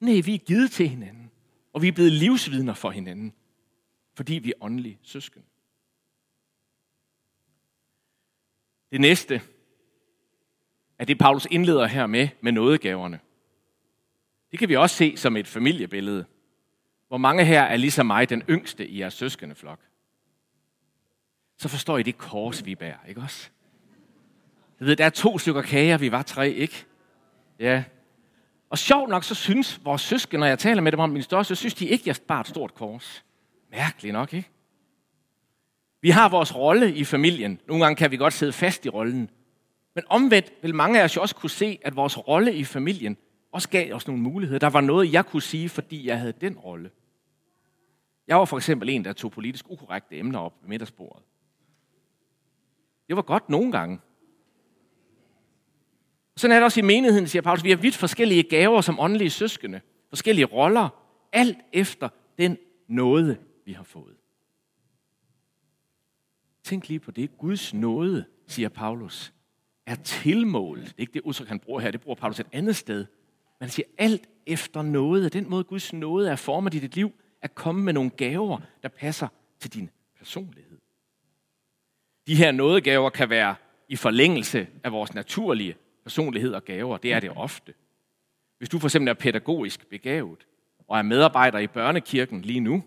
Nej, 0.00 0.20
vi 0.24 0.34
er 0.34 0.38
givet 0.38 0.70
til 0.70 0.88
hinanden. 0.88 1.30
Og 1.72 1.82
vi 1.82 1.88
er 1.88 1.92
blevet 1.92 2.12
livsvidner 2.12 2.74
for 2.74 2.90
hinanden, 2.90 3.34
fordi 4.14 4.34
vi 4.34 4.50
er 4.50 4.54
åndelige 4.60 4.98
søsken. 5.02 5.42
Det 8.90 9.00
næste 9.00 9.42
er 10.98 11.04
det, 11.04 11.18
Paulus 11.18 11.46
indleder 11.50 11.86
her 11.86 12.06
med, 12.06 12.28
med 12.40 12.52
nådegaverne. 12.52 13.20
Det 14.50 14.58
kan 14.58 14.68
vi 14.68 14.76
også 14.76 14.96
se 14.96 15.16
som 15.16 15.36
et 15.36 15.46
familiebillede. 15.46 16.24
Hvor 17.08 17.18
mange 17.18 17.44
her 17.44 17.62
er 17.62 17.76
ligesom 17.76 18.06
mig 18.06 18.28
den 18.28 18.42
yngste 18.48 18.88
i 18.88 19.00
jeres 19.00 19.14
søskende 19.14 19.54
flok. 19.54 19.78
Så 21.58 21.68
forstår 21.68 21.98
I 21.98 22.02
det 22.02 22.18
kors, 22.18 22.64
vi 22.64 22.74
bærer, 22.74 22.98
ikke 23.08 23.20
også? 23.20 23.50
Jeg 24.80 24.86
ved, 24.86 24.96
der 24.96 25.04
er 25.04 25.10
to 25.10 25.38
stykker 25.38 25.62
kager, 25.62 25.98
vi 25.98 26.12
var 26.12 26.22
tre, 26.22 26.50
ikke? 26.50 26.84
Ja. 27.58 27.84
Og 28.70 28.78
sjovt 28.78 29.10
nok, 29.10 29.24
så 29.24 29.34
synes 29.34 29.80
vores 29.84 30.02
søskende, 30.02 30.40
når 30.40 30.46
jeg 30.46 30.58
taler 30.58 30.82
med 30.82 30.92
dem 30.92 31.00
om 31.00 31.10
min 31.10 31.22
største, 31.22 31.54
så 31.54 31.58
synes 31.58 31.74
de 31.74 31.86
ikke, 31.86 32.04
jeg 32.06 32.16
bare 32.28 32.40
et 32.40 32.46
stort 32.46 32.74
kors. 32.74 33.24
Mærkeligt 33.70 34.12
nok, 34.12 34.34
ikke? 34.34 34.48
Vi 36.00 36.10
har 36.10 36.28
vores 36.28 36.56
rolle 36.56 36.94
i 36.94 37.04
familien. 37.04 37.60
Nogle 37.68 37.84
gange 37.84 37.96
kan 37.96 38.10
vi 38.10 38.16
godt 38.16 38.32
sidde 38.32 38.52
fast 38.52 38.86
i 38.86 38.88
rollen. 38.88 39.30
Men 39.94 40.04
omvendt 40.08 40.52
vil 40.62 40.74
mange 40.74 41.00
af 41.00 41.04
os 41.04 41.16
jo 41.16 41.20
også 41.20 41.34
kunne 41.34 41.50
se, 41.50 41.78
at 41.82 41.96
vores 41.96 42.28
rolle 42.28 42.54
i 42.54 42.64
familien 42.64 43.16
også 43.52 43.68
gav 43.68 43.94
os 43.94 44.06
nogle 44.06 44.22
muligheder. 44.22 44.58
Der 44.58 44.70
var 44.70 44.80
noget, 44.80 45.12
jeg 45.12 45.26
kunne 45.26 45.42
sige, 45.42 45.68
fordi 45.68 46.06
jeg 46.06 46.18
havde 46.18 46.32
den 46.32 46.58
rolle. 46.58 46.90
Jeg 48.28 48.36
var 48.36 48.44
for 48.44 48.56
eksempel 48.56 48.88
en, 48.88 49.04
der 49.04 49.12
tog 49.12 49.30
politisk 49.30 49.70
ukorrekte 49.70 50.18
emner 50.18 50.38
op 50.38 50.54
ved 50.62 50.68
middagsbordet. 50.68 51.22
Det 53.08 53.16
var 53.16 53.22
godt 53.22 53.48
nogle 53.48 53.72
gange. 53.72 53.98
Sådan 56.36 56.52
er 56.52 56.58
det 56.58 56.64
også 56.64 56.80
i 56.80 56.82
menigheden, 56.82 57.28
siger 57.28 57.42
Paulus. 57.42 57.64
Vi 57.64 57.70
har 57.70 57.76
vidt 57.76 57.96
forskellige 57.96 58.42
gaver 58.42 58.80
som 58.80 59.00
åndelige 59.00 59.30
søskende. 59.30 59.80
Forskellige 60.08 60.44
roller. 60.44 60.88
Alt 61.32 61.58
efter 61.72 62.08
den 62.38 62.58
nåde, 62.88 63.36
vi 63.64 63.72
har 63.72 63.82
fået. 63.82 64.16
Tænk 66.64 66.88
lige 66.88 67.00
på 67.00 67.10
det. 67.10 67.38
Guds 67.38 67.74
nåde, 67.74 68.24
siger 68.46 68.68
Paulus, 68.68 69.32
er 69.86 69.94
tilmålet. 69.94 70.84
Det 70.84 70.92
er 70.92 71.00
ikke 71.00 71.12
det 71.12 71.22
udtryk, 71.22 71.48
han 71.48 71.60
bruger 71.60 71.80
her. 71.80 71.90
Det 71.90 72.00
bruger 72.00 72.16
Paulus 72.16 72.40
et 72.40 72.46
andet 72.52 72.76
sted. 72.76 73.06
Man 73.60 73.68
siger 73.68 73.86
alt 73.98 74.28
efter 74.46 74.82
nåde. 74.82 75.28
Den 75.28 75.50
måde, 75.50 75.64
Guds 75.64 75.92
nåde 75.92 76.30
er 76.30 76.36
formet 76.36 76.74
i 76.74 76.78
dit 76.78 76.94
liv, 76.94 77.12
er 77.42 77.48
komme 77.48 77.82
med 77.82 77.92
nogle 77.92 78.10
gaver, 78.10 78.60
der 78.82 78.88
passer 78.88 79.28
til 79.58 79.72
din 79.72 79.90
personlighed. 80.18 80.78
De 82.26 82.34
her 82.34 82.52
nådegaver 82.52 83.10
kan 83.10 83.30
være 83.30 83.54
i 83.88 83.96
forlængelse 83.96 84.68
af 84.84 84.92
vores 84.92 85.14
naturlige 85.14 85.76
personlighed 86.02 86.52
og 86.52 86.64
gaver. 86.64 86.96
Det 86.96 87.12
er 87.12 87.20
det 87.20 87.30
ofte. 87.36 87.74
Hvis 88.58 88.68
du 88.68 88.78
for 88.78 88.86
eksempel 88.86 89.08
er 89.08 89.14
pædagogisk 89.14 89.86
begavet 89.86 90.46
og 90.88 90.98
er 90.98 91.02
medarbejder 91.02 91.58
i 91.58 91.66
børnekirken 91.66 92.42
lige 92.42 92.60
nu, 92.60 92.84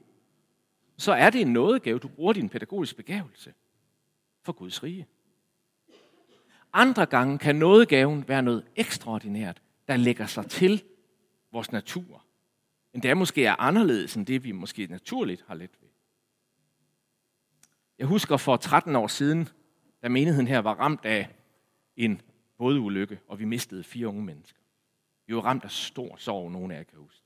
så 0.98 1.12
er 1.12 1.30
det 1.30 1.42
en 1.42 1.54
nådegave, 1.54 2.00
du 2.00 2.08
bruger 2.08 2.34
din 2.34 2.50
pædagogiske 2.50 2.98
begavelse 2.98 3.54
for 4.44 4.54
Guds 4.54 4.84
rige. 4.84 5.08
Andre 6.74 7.06
gange 7.06 7.38
kan 7.38 7.56
nådegaven 7.56 8.28
være 8.28 8.44
noget 8.44 8.66
ekstraordinært, 8.76 9.62
der 9.88 9.98
lægger 9.98 10.26
sig 10.26 10.50
til 10.50 10.84
vores 11.52 11.72
natur. 11.72 12.26
Men 12.94 13.04
det 13.04 13.18
måske 13.18 13.46
er 13.46 13.56
anderledes 13.60 14.16
end 14.16 14.26
det, 14.26 14.44
vi 14.44 14.52
måske 14.52 14.88
naturligt 14.88 15.44
har 15.48 15.56
let 15.56 15.72
ved. 15.82 15.90
Jeg 17.98 18.08
husker 18.08 18.38
for 18.38 18.58
13 18.58 18.96
år 18.96 19.08
siden, 19.08 19.50
da 20.04 20.10
menigheden 20.10 20.48
her 20.48 20.60
var 20.60 20.74
ramt 20.74 21.06
af 21.06 21.30
en 21.96 22.22
bådeulykke, 22.58 23.20
og 23.28 23.40
vi 23.40 23.46
mistede 23.46 23.84
fire 23.84 24.08
unge 24.08 24.24
mennesker. 24.24 24.60
Vi 25.28 25.36
var 25.36 25.42
ramt 25.42 25.64
af 25.64 25.72
stor 25.72 26.16
sorg, 26.18 26.52
nogen 26.52 26.72
af 26.72 26.78
jer 26.78 26.84
kan 26.84 27.00
huske. 27.00 27.26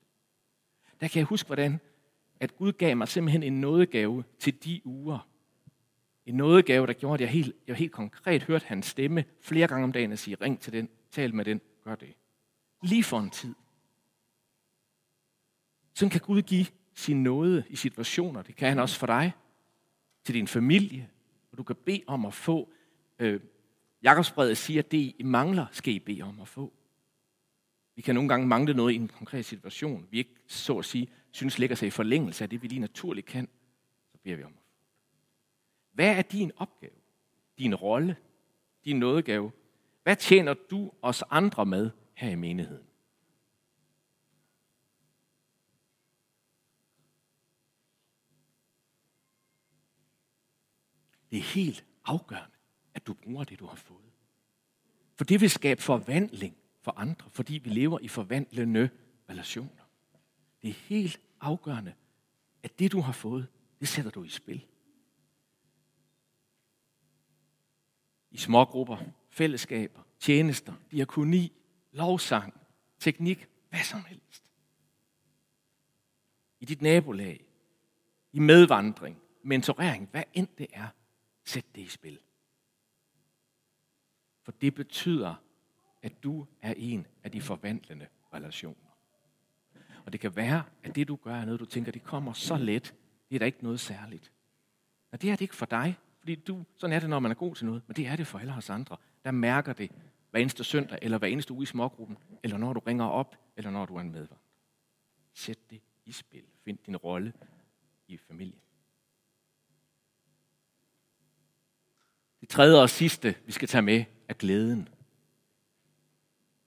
Der 1.02 1.08
kan 1.08 1.20
jeg 1.20 1.26
huske, 1.26 1.48
hvordan 1.48 1.80
at 2.40 2.56
Gud 2.56 2.72
gav 2.72 2.98
mig 2.98 3.08
simpelthen 3.08 3.44
en 3.44 3.62
nådegave 3.62 4.24
til 4.40 4.64
de 4.64 4.82
uger. 4.86 5.28
En 6.26 6.36
nådegave, 6.36 6.88
der 6.88 6.94
gjorde, 6.94 7.14
at 7.14 7.22
jeg 7.22 7.30
helt, 7.30 7.56
jeg 7.68 7.76
helt 7.76 7.92
konkret 7.92 8.44
hørte 8.44 8.66
hans 8.66 8.86
stemme 8.86 9.26
flere 9.42 9.68
gange 9.68 9.84
om 9.84 9.92
dagen 9.92 10.12
og 10.12 10.20
sige, 10.20 10.38
ring 10.42 10.60
til 10.60 10.74
den, 10.74 10.90
tal 11.12 11.36
med 11.36 11.46
den, 11.46 11.62
gør 11.84 11.96
det. 11.96 12.14
Lige 12.84 13.04
for 13.04 13.20
en 13.20 13.30
tid. 13.30 13.56
Sådan 15.96 16.10
kan 16.10 16.22
Gud 16.22 16.42
give 16.42 16.66
sin 16.94 17.24
nåde 17.24 17.64
i 17.70 17.76
situationer. 17.76 18.42
Det 18.42 18.56
kan 18.56 18.70
han 18.70 18.80
også 18.80 19.00
for 19.00 19.08
dig, 19.08 19.34
til 20.24 20.36
din 20.36 20.48
familie, 20.48 21.10
og 21.52 21.58
du 21.58 21.64
kan 21.64 21.76
bede 21.76 22.04
om 22.08 22.26
at 22.26 22.34
få. 22.34 22.74
Øh, 23.20 23.40
Jakobsbrevet 24.04 24.58
siger, 24.58 24.82
at 24.82 24.92
det 24.92 25.16
I 25.20 25.24
mangler, 25.24 25.66
skal 25.72 25.94
I 25.94 26.00
bede 26.00 26.22
om 26.22 26.42
at 26.42 26.48
få. 26.48 26.74
Vi 27.96 28.02
kan 28.02 28.16
nogle 28.16 28.30
gange 28.30 28.48
mangle 28.48 28.74
noget 28.74 28.94
i 28.94 28.96
en 28.96 29.08
konkret 29.08 29.46
situation. 29.46 30.08
Vi 30.12 30.18
ikke, 30.18 30.36
så 30.48 30.78
at 30.78 30.86
sige, 30.86 31.08
synes 31.32 31.60
ligger 31.60 31.76
sig 31.76 31.88
i 31.88 31.90
forlængelse 31.90 32.44
af 32.44 32.50
det, 32.50 32.62
vi 32.62 32.68
lige 32.68 32.80
naturligt 32.80 33.28
kan. 33.28 33.48
Så 34.12 34.18
beder 34.24 34.36
vi 34.36 34.44
om 34.44 34.54
at 34.58 34.64
få. 34.64 34.72
Hvad 35.92 36.18
er 36.18 36.22
din 36.22 36.52
opgave? 36.58 36.96
Din 37.58 37.76
rolle? 37.76 38.16
Din 38.86 39.00
nådegave? 39.00 39.52
Hvad 40.04 40.16
tjener 40.16 40.54
du 40.54 40.92
os 41.02 41.24
andre 41.30 41.66
med 41.66 41.90
her 42.14 42.30
i 42.30 42.36
menigheden? 42.36 42.86
Det 51.36 51.42
er 51.42 51.54
helt 51.54 51.86
afgørende, 52.06 52.58
at 52.94 53.08
du 53.08 53.14
bruger 53.14 53.44
det, 53.44 53.60
du 53.60 53.66
har 53.66 53.76
fået. 53.76 54.12
For 55.16 55.26
det 55.26 55.42
vil 55.42 55.50
skabe 55.50 55.82
forvandling 55.82 56.58
for 56.82 56.92
andre, 56.92 57.30
fordi 57.30 57.58
vi 57.58 57.70
lever 57.70 58.00
i 58.00 58.08
forvandlende 58.08 58.90
relationer. 59.30 59.90
Det 60.62 60.70
er 60.70 60.74
helt 60.74 61.22
afgørende, 61.42 61.94
at 62.64 62.80
det, 62.80 62.92
du 62.92 63.02
har 63.02 63.12
fået, 63.12 63.48
det 63.80 63.88
sætter 63.88 64.12
du 64.12 64.24
i 64.24 64.30
spil. 64.30 64.66
I 68.32 68.38
smågrupper, 68.38 68.98
fællesskaber, 69.30 70.02
tjenester, 70.20 70.74
diakoni, 70.92 71.52
lovsang, 71.92 72.54
teknik, 73.00 73.48
hvad 73.70 73.84
som 73.84 74.04
helst. 74.04 74.52
I 76.60 76.66
dit 76.66 76.82
nabolag, 76.82 77.46
i 78.32 78.40
medvandring, 78.40 79.22
mentorering, 79.44 80.10
hvad 80.12 80.24
end 80.34 80.48
det 80.58 80.68
er, 80.74 80.88
sæt 81.46 81.66
det 81.76 81.82
i 81.82 81.88
spil. 81.88 82.20
For 84.44 84.52
det 84.52 84.76
betyder, 84.76 85.36
at 86.02 86.24
du 86.24 86.46
er 86.62 86.74
en 86.78 87.08
af 87.24 87.32
de 87.32 87.42
forvandlende 87.42 88.08
relationer. 88.34 88.98
Og 90.06 90.14
det 90.14 90.20
kan 90.20 90.36
være, 90.36 90.64
at 90.84 90.96
det 90.96 91.08
du 91.08 91.16
gør 91.16 91.36
er 91.36 91.46
noget, 91.46 91.60
du 91.60 91.66
tænker, 91.66 91.92
det 91.92 92.04
kommer 92.04 92.34
så 92.34 92.58
let. 92.58 92.96
Det 93.30 93.36
er 93.36 93.40
da 93.40 93.46
ikke 93.46 93.64
noget 93.64 93.80
særligt. 93.80 94.32
Og 95.12 95.22
det 95.22 95.30
er 95.30 95.36
det 95.36 95.42
ikke 95.42 95.56
for 95.56 95.66
dig, 95.66 95.98
fordi 96.20 96.36
du, 96.36 96.64
sådan 96.78 96.96
er 96.96 97.00
det, 97.00 97.10
når 97.10 97.20
man 97.20 97.32
er 97.32 97.36
god 97.36 97.56
til 97.56 97.66
noget, 97.66 97.84
men 97.88 97.96
det 97.96 98.08
er 98.08 98.16
det 98.16 98.28
for 98.28 98.40
alle 98.40 98.54
os 98.54 98.70
andre. 98.70 98.98
Der 99.24 99.32
mærker 99.32 99.74
det 99.74 99.92
hver 100.32 100.40
eneste 100.40 100.64
søndag, 100.64 101.00
eller 101.02 101.18
hver 101.18 101.28
eneste 101.28 101.54
uge 101.54 101.64
i 101.64 101.66
smågruppen, 101.66 102.18
eller 102.44 102.58
når 102.58 102.74
du 102.74 102.80
ringer 102.80 103.06
op, 103.06 103.36
eller 103.58 103.72
når 103.72 103.86
du 103.86 103.96
er 103.96 104.02
en 104.02 104.12
medvandrer. 104.12 104.38
Sæt 105.34 105.70
det 105.70 105.82
i 106.06 106.12
spil. 106.12 106.44
Find 106.64 106.78
din 106.86 106.98
rolle 106.98 107.34
i 108.08 108.18
familien. 108.18 108.62
Det 112.46 112.52
tredje 112.52 112.82
og 112.82 112.90
sidste, 112.90 113.36
vi 113.46 113.52
skal 113.52 113.68
tage 113.68 113.82
med, 113.82 114.04
er 114.30 114.34
glæden. 114.34 114.90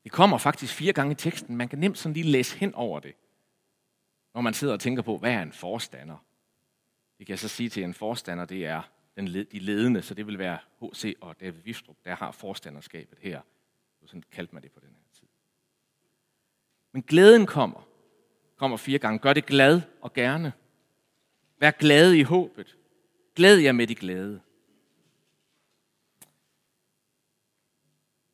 Det 0.05 0.13
kommer 0.13 0.39
faktisk 0.39 0.75
fire 0.75 0.93
gange 0.93 1.13
i 1.13 1.15
teksten. 1.15 1.57
Man 1.57 1.69
kan 1.69 1.79
nemt 1.79 1.99
sådan 1.99 2.15
lige 2.15 2.31
læse 2.31 2.59
hen 2.59 2.75
over 2.75 3.01
det, 3.01 3.15
når 4.35 4.41
man 4.41 4.55
sidder 4.55 4.75
og 4.75 4.81
tænker 4.81 5.03
på, 5.03 5.19
hvad 5.19 5.33
er 5.33 5.43
en 5.43 5.53
forstander? 5.53 6.25
Det 7.19 7.27
kan 7.27 7.33
jeg 7.33 7.39
så 7.39 7.49
sige 7.49 7.69
til 7.69 7.85
en 7.85 7.95
forstander, 7.95 8.45
det 8.45 8.67
er 8.67 8.83
den, 9.17 9.27
de 9.27 9.59
ledende, 9.59 10.03
så 10.03 10.15
det 10.15 10.27
vil 10.27 10.39
være 10.39 10.59
H.C. 10.83 11.17
og 11.21 11.41
David 11.41 11.63
Vistrup, 11.63 11.97
der 12.05 12.15
har 12.15 12.31
forstanderskabet 12.31 13.19
her. 13.21 13.41
Sådan 14.07 14.25
kaldte 14.33 14.55
man 14.55 14.63
det 14.63 14.73
på 14.73 14.81
den 14.81 14.89
her 14.89 15.19
tid. 15.19 15.29
Men 16.93 17.03
glæden 17.03 17.47
kommer. 17.47 17.89
Kommer 18.57 18.77
fire 18.77 18.99
gange. 18.99 19.19
Gør 19.19 19.33
det 19.33 19.47
glad 19.47 19.81
og 20.01 20.13
gerne. 20.13 20.53
Vær 21.61 21.71
glad 21.71 22.13
i 22.13 22.23
håbet. 22.23 22.77
Glæd 23.35 23.57
jer 23.57 23.73
med 23.73 23.87
de 23.87 23.95
glade. 23.95 24.41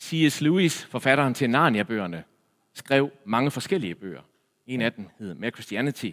C.S. 0.04 0.40
Lewis, 0.40 0.84
forfatteren 0.84 1.34
til 1.34 1.50
Narnia-bøgerne, 1.50 2.24
skrev 2.72 3.10
mange 3.24 3.50
forskellige 3.50 3.94
bøger. 3.94 4.22
En 4.66 4.80
af 4.80 4.92
dem 4.92 5.08
hed 5.18 5.34
Mere 5.34 5.50
Christianity. 5.50 6.10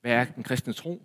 Hvad 0.00 0.12
er 0.12 0.24
den 0.24 0.42
kristne 0.42 0.72
tro? 0.72 1.02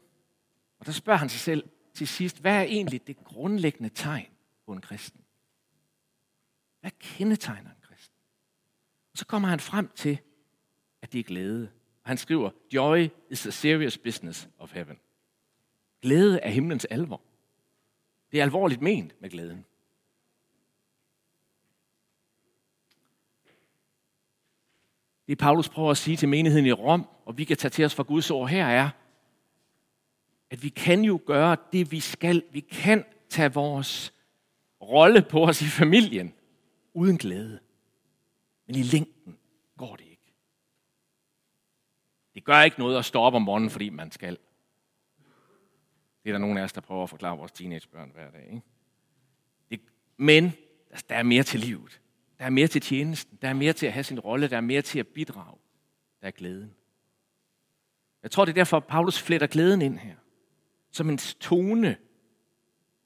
Og 0.80 0.86
der 0.86 0.92
spørger 0.92 1.18
han 1.18 1.30
sig 1.30 1.40
selv 1.40 1.70
til 1.94 2.08
sidst, 2.08 2.42
hvad 2.42 2.56
er 2.56 2.62
egentlig 2.62 3.08
det 3.08 3.24
grundlæggende 3.24 3.90
tegn 3.90 4.28
på 4.66 4.74
en 4.74 4.82
kristen? 4.82 5.22
Hvad 6.82 6.92
kendetegner 7.00 7.70
en 7.70 7.82
kristen? 7.82 8.16
Og 9.12 9.18
så 9.18 9.26
kommer 9.26 9.48
han 9.48 9.60
frem 9.60 9.90
til, 9.96 10.18
at 11.02 11.14
det 11.14 11.20
er 11.20 11.24
glæde. 11.24 11.70
Og 12.04 12.10
han 12.10 12.18
skriver, 12.18 12.50
Joy 12.74 13.08
is 13.30 13.42
the 13.42 13.52
serious 13.52 13.98
business 13.98 14.50
of 14.58 14.74
heaven. 14.74 15.00
Glæde 16.02 16.40
er 16.40 16.50
himlens 16.50 16.86
alvor. 16.86 17.22
Det 18.32 18.40
er 18.40 18.44
alvorligt 18.44 18.82
ment 18.82 19.22
med 19.22 19.30
glæden. 19.30 19.66
Det 25.28 25.38
Paulus 25.38 25.70
prøver 25.70 25.92
at 25.92 25.98
sige 25.98 26.18
til 26.18 26.30
menigheden 26.30 26.66
i 26.66 26.72
Rom, 26.72 27.08
og 27.26 27.38
vi 27.38 27.44
kan 27.44 27.58
tage 27.58 27.70
til 27.70 27.86
os 27.86 27.96
fra 27.96 28.04
Guds 28.04 28.32
ord 28.32 28.50
her, 28.50 28.68
er, 28.68 28.90
at 30.50 30.64
vi 30.64 30.70
kan 30.70 31.04
jo 31.04 31.20
gøre 31.26 31.58
det, 31.72 31.92
vi 31.92 32.00
skal. 32.00 32.44
Vi 32.52 32.60
kan 32.60 33.04
tage 33.30 33.54
vores 33.54 34.14
rolle 34.82 35.22
på 35.22 35.44
os 35.44 35.62
i 35.62 35.66
familien 35.66 36.34
uden 36.94 37.18
glæde. 37.18 37.60
Men 38.68 38.76
i 38.76 38.84
længden 38.84 39.38
går 39.78 39.96
det 39.96 40.06
ikke. 40.06 40.34
Det 42.34 42.44
gør 42.44 42.62
ikke 42.62 42.80
noget 42.80 42.98
at 42.98 43.06
stå 43.06 43.22
op 43.22 43.34
om 43.34 43.42
morgenen, 43.42 43.70
fordi 43.70 43.90
man 43.90 44.12
skal. 44.12 44.38
Det 46.24 46.30
er 46.30 46.34
der 46.34 46.40
nogen 46.40 46.58
af 46.58 46.64
os, 46.64 46.74
der 46.74 46.82
prøver 46.82 47.04
at 47.04 47.10
forklare 47.10 47.38
vores 47.38 47.52
teenagebørn 47.52 48.12
hver 48.14 48.32
dag. 48.32 48.46
Ikke? 48.46 48.62
Det, 49.70 49.82
men 50.18 50.54
der 51.10 51.16
er 51.16 51.24
mere 51.24 51.44
til 51.44 51.60
livet. 51.60 52.02
Der 52.40 52.46
er 52.46 52.50
mere 52.50 52.68
til 52.68 52.82
tjenesten. 52.82 53.38
Der 53.42 53.50
er 53.50 53.54
mere 53.54 53.74
til 53.74 53.86
at 53.86 53.94
have 53.94 54.04
sin 54.04 54.20
rolle. 54.20 54.48
Der 54.48 54.58
er 54.58 54.62
mere 54.62 54.82
til 54.82 55.00
at 55.00 55.08
bidrage. 55.08 55.58
Der 56.22 56.28
er 56.28 56.32
glæden. 56.32 56.76
Jeg 58.24 58.32
tror, 58.32 58.46
det 58.46 58.52
er 58.52 58.56
derfor, 58.56 58.78
at 58.78 58.86
Paulus 58.86 59.22
fletter 59.22 59.48
glæden 59.48 59.82
ind 59.82 60.00
her. 60.00 60.16
Som 60.92 61.10
en 61.10 61.18
tone 61.18 61.98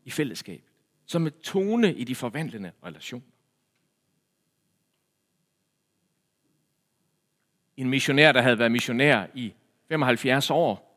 i 0.03 0.11
fællesskabet. 0.11 0.69
Som 1.05 1.25
en 1.25 1.33
tone 1.43 1.93
i 1.93 2.03
de 2.03 2.15
forvandlende 2.15 2.71
relationer. 2.83 3.25
En 7.77 7.89
missionær, 7.89 8.31
der 8.31 8.41
havde 8.41 8.59
været 8.59 8.71
missionær 8.71 9.27
i 9.33 9.53
75 9.87 10.49
år, 10.49 10.89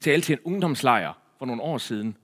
talte 0.00 0.26
til 0.26 0.32
en 0.32 0.40
ungdomslejr 0.44 1.12
for 1.38 1.46
nogle 1.46 1.62
år 1.62 1.78
siden. 1.78 2.16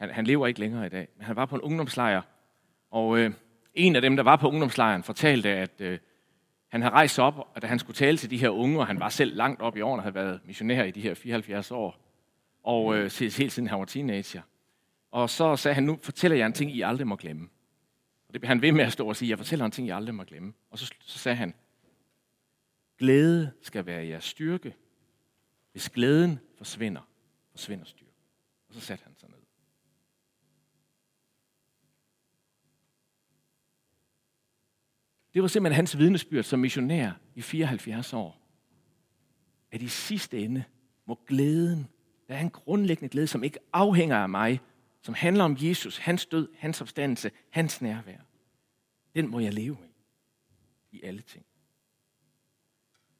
Han, 0.00 0.10
han 0.10 0.26
lever 0.26 0.46
ikke 0.46 0.60
længere 0.60 0.86
i 0.86 0.88
dag, 0.88 1.08
men 1.16 1.24
han 1.24 1.36
var 1.36 1.46
på 1.46 1.56
en 1.56 1.62
ungdomslejr, 1.62 2.22
og 2.90 3.18
øh, 3.18 3.32
en 3.74 3.96
af 3.96 4.02
dem, 4.02 4.16
der 4.16 4.22
var 4.22 4.36
på 4.36 4.48
ungdomslejren, 4.48 5.02
fortalte, 5.02 5.48
at 5.48 5.80
øh, 5.80 5.98
han 6.68 6.82
havde 6.82 6.94
rejst 6.94 7.18
op, 7.18 7.34
og 7.54 7.62
da 7.62 7.66
han 7.66 7.78
skulle 7.78 7.94
tale 7.94 8.18
til 8.18 8.30
de 8.30 8.36
her 8.36 8.48
unge, 8.48 8.78
og 8.78 8.86
han 8.86 9.00
var 9.00 9.08
selv 9.08 9.36
langt 9.36 9.62
op 9.62 9.76
i 9.76 9.80
årene, 9.80 10.02
havde 10.02 10.14
været 10.14 10.40
missionær 10.44 10.84
i 10.84 10.90
de 10.90 11.00
her 11.00 11.14
74 11.14 11.70
år, 11.70 12.00
og 12.62 12.96
øh, 12.96 13.10
helt 13.20 13.52
siden 13.52 13.68
han 13.68 13.78
var 13.78 13.84
teenager. 13.84 14.42
Og 15.10 15.30
så 15.30 15.56
sagde 15.56 15.74
han, 15.74 15.84
nu 15.84 15.98
fortæller 16.02 16.36
jeg 16.36 16.46
en 16.46 16.52
ting, 16.52 16.76
I 16.76 16.80
aldrig 16.80 17.06
må 17.06 17.16
glemme. 17.16 17.48
Og 18.28 18.34
det 18.34 18.40
blev 18.40 18.48
han 18.48 18.62
ved 18.62 18.72
med 18.72 18.84
at 18.84 18.92
stå 18.92 19.08
og 19.08 19.16
sige, 19.16 19.30
jeg 19.30 19.38
fortæller 19.38 19.64
en 19.64 19.70
ting, 19.70 19.88
I 19.88 19.90
aldrig 19.90 20.14
må 20.14 20.24
glemme. 20.24 20.52
Og 20.70 20.78
så, 20.78 20.94
så 21.00 21.18
sagde 21.18 21.36
han, 21.36 21.54
glæde 22.98 23.52
skal 23.62 23.86
være 23.86 24.06
jeres 24.06 24.24
styrke. 24.24 24.74
Hvis 25.72 25.88
glæden 25.88 26.38
forsvinder, 26.58 27.00
forsvinder 27.50 27.84
styrke. 27.84 28.12
Og 28.68 28.74
så 28.74 28.80
satte 28.80 29.04
han 29.04 29.14
sig 29.16 29.28
ned. 29.28 29.38
Det 35.34 35.42
var 35.42 35.48
simpelthen 35.48 35.76
hans 35.76 35.98
vidnesbyrd 35.98 36.44
som 36.44 36.60
missionær 36.60 37.12
i 37.34 37.42
74 37.42 38.12
år. 38.12 38.40
At 39.72 39.82
i 39.82 39.88
sidste 39.88 40.38
ende 40.38 40.64
må 41.06 41.18
glæden, 41.26 41.88
der 42.28 42.34
er 42.34 42.40
en 42.40 42.50
grundlæggende 42.50 43.08
glæde, 43.08 43.26
som 43.26 43.44
ikke 43.44 43.58
afhænger 43.72 44.16
af 44.16 44.28
mig, 44.28 44.60
som 45.02 45.14
handler 45.14 45.44
om 45.44 45.56
Jesus, 45.60 45.98
hans 45.98 46.26
død, 46.26 46.48
hans 46.58 46.80
opstandelse, 46.80 47.30
hans 47.50 47.82
nærvær. 47.82 48.18
Den 49.14 49.30
må 49.30 49.40
jeg 49.40 49.54
leve 49.54 49.76
i. 49.84 50.96
I 50.96 51.02
alle 51.02 51.22
ting. 51.22 51.44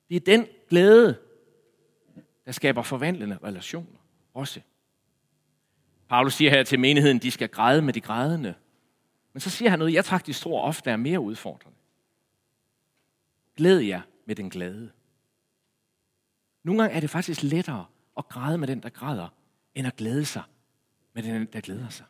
Det 0.09 0.17
er 0.17 0.21
den 0.21 0.47
glæde, 0.69 1.19
der 2.47 2.53
skaber 2.53 2.83
forvandlende 2.83 3.39
relationer 3.45 3.99
også. 4.35 4.61
Paulus 6.09 6.35
siger 6.35 6.51
her 6.51 6.63
til 6.63 6.81
menigheden, 6.81 7.19
de 7.19 7.31
skal 7.31 7.49
græde 7.49 7.83
med 7.83 7.93
de 7.93 8.01
grædende. 8.01 8.55
Men 9.33 9.41
så 9.41 9.51
siger 9.51 9.71
han 9.71 9.79
noget, 9.79 9.95
jeg 9.95 10.05
faktisk 10.05 10.41
tror 10.41 10.63
ofte 10.63 10.91
er 10.91 10.97
mere 10.97 11.21
udfordrende. 11.21 11.77
Glæd 13.61 13.79
jer 13.79 14.01
med 14.27 14.37
den 14.37 14.51
glade. 14.51 14.91
Nogle 16.63 16.83
gange 16.83 16.97
er 16.97 17.01
det 17.01 17.11
faktisk 17.11 17.43
lettere 17.43 17.87
at 18.19 18.29
græde 18.29 18.59
med 18.59 18.69
den, 18.69 18.83
der 18.83 18.89
græder, 18.89 19.29
end 19.75 19.87
at 19.87 19.97
glæde 19.97 20.25
sig 20.25 20.43
med 21.13 21.23
den, 21.23 21.47
der 21.47 21.61
glæder 21.61 21.89
sig. 21.89 22.07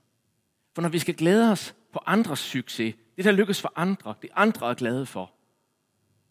For 0.75 0.83
når 0.83 0.89
vi 0.89 0.99
skal 0.99 1.15
glæde 1.15 1.53
os 1.53 1.75
på 1.93 2.01
andres 2.07 2.39
succes, 2.39 2.95
det 3.17 3.25
der 3.25 3.33
lykkes 3.33 3.61
for 3.61 3.73
andre, 3.77 4.15
det 4.23 4.31
andre 4.35 4.71
er 4.71 4.75
glade 4.75 5.07
for, 5.07 5.33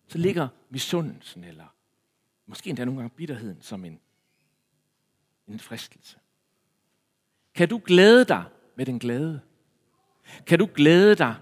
så 0.08 0.17
ligger 0.17 0.47
misundelsen, 0.69 1.43
eller 1.43 1.75
måske 2.45 2.69
endda 2.69 2.86
nogle 2.86 2.99
gange 2.99 3.15
bitterheden, 3.15 3.62
som 3.62 3.86
en, 3.86 3.99
en 5.47 5.60
fristelse. 5.60 6.17
Kan 7.55 7.69
du 7.69 7.82
glæde 7.86 8.25
dig 8.25 8.43
med 8.75 8.86
den 8.86 8.99
glade? 8.99 9.41
Kan 10.47 10.60
du 10.60 10.69
glæde 10.73 11.15
dig 11.15 11.36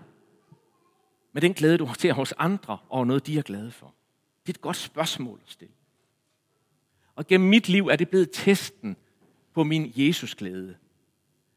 med 1.37 1.41
den 1.41 1.53
glæde, 1.53 1.77
du 1.77 1.93
ser 1.99 2.13
hos 2.13 2.33
andre 2.37 2.77
over 2.89 3.05
noget, 3.05 3.27
de 3.27 3.37
er 3.37 3.41
glade 3.41 3.71
for? 3.71 3.93
Det 4.41 4.49
er 4.49 4.57
et 4.57 4.61
godt 4.61 4.77
spørgsmål 4.77 5.39
at 5.45 5.51
stille. 5.51 5.73
Og 7.15 7.27
gennem 7.27 7.49
mit 7.49 7.69
liv 7.69 7.87
er 7.87 7.95
det 7.95 8.09
blevet 8.09 8.29
testen 8.33 8.97
på 9.53 9.63
min 9.63 9.93
Jesusglæde. 9.95 10.77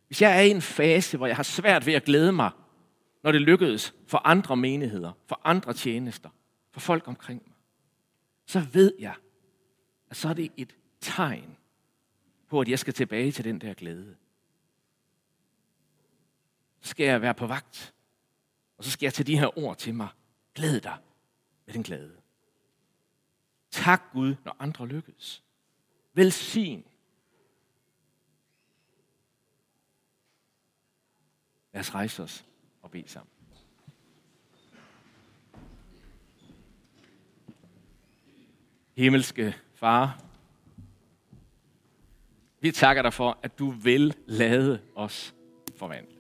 Hvis 0.07 0.23
jeg 0.23 0.37
er 0.37 0.41
i 0.41 0.51
en 0.51 0.63
fase, 0.63 1.17
hvor 1.17 1.27
jeg 1.27 1.37
har 1.37 1.43
svært 1.43 1.87
ved 1.87 1.95
at 1.95 2.05
glæde 2.05 2.33
mig, 2.33 2.51
når 3.23 3.33
det 3.33 3.41
lykkedes 3.41 3.95
for 4.07 4.23
andre 4.25 4.57
menigheder, 4.57 5.13
for 5.27 5.41
andre 5.45 5.73
tjenester, 5.73 6.31
for 6.71 6.81
folk 6.81 7.09
omkring 7.09 7.43
mig, 7.47 7.57
så 8.47 8.67
ved 8.73 8.93
jeg, 8.99 9.15
at 10.11 10.17
så 10.17 10.29
er 10.29 10.35
det 10.35 10.53
et 10.57 10.77
tegn 11.01 11.57
på, 12.49 12.61
at 12.61 12.69
jeg 12.69 12.79
skal 12.79 12.95
tilbage 12.95 13.33
til 13.33 13.45
den 13.45 13.61
der 13.61 13.75
glæde. 13.75 14.17
Så 16.81 16.91
skal 16.91 17.07
jeg 17.07 17.23
være 17.23 17.35
på 17.35 17.47
vagt, 17.47 17.95
og 18.81 18.85
så 18.85 18.91
skal 18.91 19.07
jeg 19.07 19.15
tage 19.15 19.27
de 19.27 19.39
her 19.39 19.59
ord 19.59 19.77
til 19.77 19.95
mig. 19.95 20.09
Glæd 20.55 20.81
dig 20.81 20.99
med 21.67 21.75
den 21.75 21.83
glæde. 21.83 22.17
Tak 23.71 24.03
Gud, 24.13 24.35
når 24.45 24.57
andre 24.59 24.87
lykkes. 24.87 25.43
Velsign. 26.13 26.85
Lad 31.73 31.81
os 31.81 31.95
rejse 31.95 32.23
os 32.23 32.45
og 32.83 32.91
bede 32.91 33.09
sammen. 33.09 33.31
Himmelske 38.97 39.57
Far, 39.75 40.25
vi 42.61 42.73
takker 42.73 43.03
dig 43.03 43.13
for, 43.13 43.39
at 43.43 43.59
du 43.59 43.71
vil 43.71 44.17
lade 44.27 44.83
os 44.95 45.35
forvandle. 45.77 46.17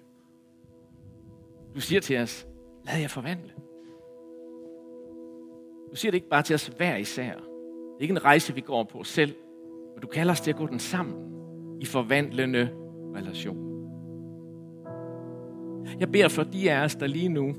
Du 1.74 1.80
siger 1.80 2.00
til 2.00 2.18
os, 2.18 2.46
lad 2.92 3.00
jer 3.00 3.08
forvandle. 3.08 3.52
Du 5.90 5.96
siger 5.96 6.10
det 6.10 6.16
ikke 6.16 6.28
bare 6.28 6.42
til 6.42 6.54
os 6.54 6.66
hver 6.66 6.96
især. 6.96 7.32
Det 7.32 7.96
er 7.98 8.02
ikke 8.02 8.12
en 8.12 8.24
rejse, 8.24 8.54
vi 8.54 8.60
går 8.60 8.84
på 8.84 9.04
selv, 9.04 9.34
men 9.94 10.02
du 10.02 10.06
kalder 10.06 10.32
os 10.32 10.40
til 10.40 10.50
at 10.50 10.56
gå 10.56 10.66
den 10.66 10.78
sammen 10.78 11.14
i 11.80 11.84
forvandlende 11.84 12.68
relationer. 13.16 13.70
Jeg 16.00 16.12
beder 16.12 16.28
for 16.28 16.42
de 16.42 16.70
af 16.70 16.84
os, 16.84 16.96
der 16.96 17.06
lige 17.06 17.28
nu 17.28 17.54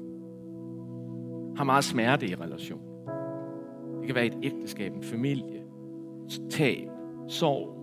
har 1.58 1.64
meget 1.64 1.84
smerte 1.84 2.28
i 2.28 2.36
relation. 2.36 2.82
Det 4.00 4.06
kan 4.06 4.16
være 4.16 4.26
et 4.26 4.38
ægteskab, 4.44 4.94
en 4.94 5.04
familie, 5.04 5.64
tab, 6.50 6.88
sorg. 7.28 7.78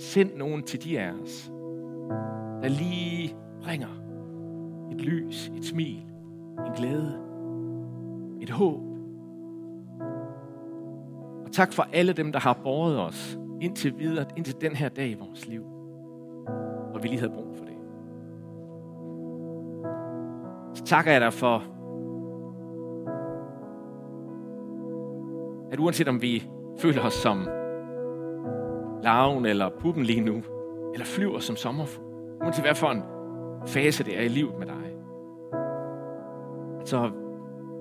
Send 0.00 0.34
nogen 0.34 0.62
til 0.62 0.84
de 0.84 1.00
af 1.00 1.12
os, 1.12 1.52
der 2.62 2.68
lige 2.68 3.36
bringer 3.62 3.88
et 4.90 5.00
lys, 5.00 5.52
et 5.56 5.64
smil, 5.64 6.02
en 6.66 6.72
glæde, 6.76 7.18
et 8.40 8.50
håb. 8.50 8.80
Og 11.44 11.52
tak 11.52 11.72
for 11.72 11.86
alle 11.92 12.12
dem, 12.12 12.32
der 12.32 12.38
har 12.38 12.60
båret 12.64 13.00
os 13.00 13.38
indtil 13.60 13.98
videre, 13.98 14.26
indtil 14.36 14.54
den 14.60 14.76
her 14.76 14.88
dag 14.88 15.10
i 15.10 15.14
vores 15.14 15.46
liv, 15.48 15.62
Og 16.94 17.02
vi 17.02 17.08
lige 17.08 17.18
havde 17.18 17.32
brug 17.32 17.56
for 17.56 17.64
det. 17.64 17.74
Så 20.78 20.84
takker 20.84 21.12
jeg 21.12 21.20
dig 21.20 21.32
for, 21.32 21.64
at 25.72 25.78
uanset 25.78 26.08
om 26.08 26.22
vi 26.22 26.48
føler 26.78 27.02
os 27.02 27.14
som 27.14 27.48
larven 29.02 29.46
eller 29.46 29.70
puppen 29.80 30.04
lige 30.04 30.20
nu, 30.20 30.42
eller 30.94 31.06
flyver 31.06 31.38
som 31.38 31.56
sommerfugl, 31.56 32.04
uanset 32.42 32.64
hvad 32.64 32.74
for 32.74 32.88
en 32.88 33.02
fase 33.66 34.04
det 34.04 34.18
er 34.18 34.22
i 34.22 34.28
livet 34.28 34.58
med 34.58 34.66
dig, 34.66 34.94
så, 36.84 37.10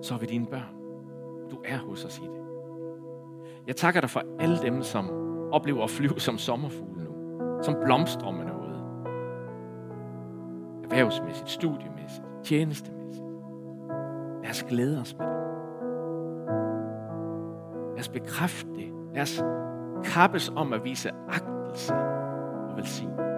så 0.01 0.13
er 0.13 0.17
vi 0.17 0.25
dine 0.25 0.45
børn. 0.45 0.75
Du 1.51 1.57
er 1.65 1.77
hos 1.77 2.05
os 2.05 2.17
i 2.17 2.21
det. 2.21 2.41
Jeg 3.67 3.75
takker 3.75 4.01
dig 4.01 4.09
for 4.09 4.23
alle 4.39 4.57
dem, 4.57 4.81
som 4.81 5.09
oplever 5.51 5.83
at 5.83 5.89
flyve 5.89 6.19
som 6.19 6.37
sommerfugle 6.37 7.03
nu. 7.03 7.11
Som 7.63 7.75
blomstrer 7.83 8.31
med 8.31 8.45
noget. 8.45 8.57
Erhvervsmæssigt, 10.83 11.49
studiemæssigt, 11.49 12.25
tjenestemæssigt. 12.43 13.25
Lad 14.43 14.49
os 14.49 14.63
glæde 14.63 15.01
os 15.01 15.15
med 15.17 15.27
det. 15.27 15.37
Lad 17.91 17.99
os 17.99 18.09
bekræfte 18.09 18.69
det. 18.75 18.93
Lad 19.13 19.21
os 19.21 19.43
kappes 20.03 20.51
om 20.55 20.73
at 20.73 20.83
vise 20.83 21.11
agtelse 21.29 21.93
og 22.69 22.77
velsignelse. 22.77 23.36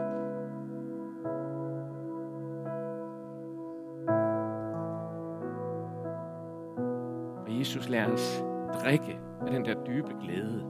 Jesus, 7.59 7.89
lad 7.89 8.05
os 8.05 8.43
drikke 8.83 9.19
af 9.41 9.51
den 9.51 9.65
der 9.65 9.83
dybe 9.83 10.13
glæde 10.21 10.65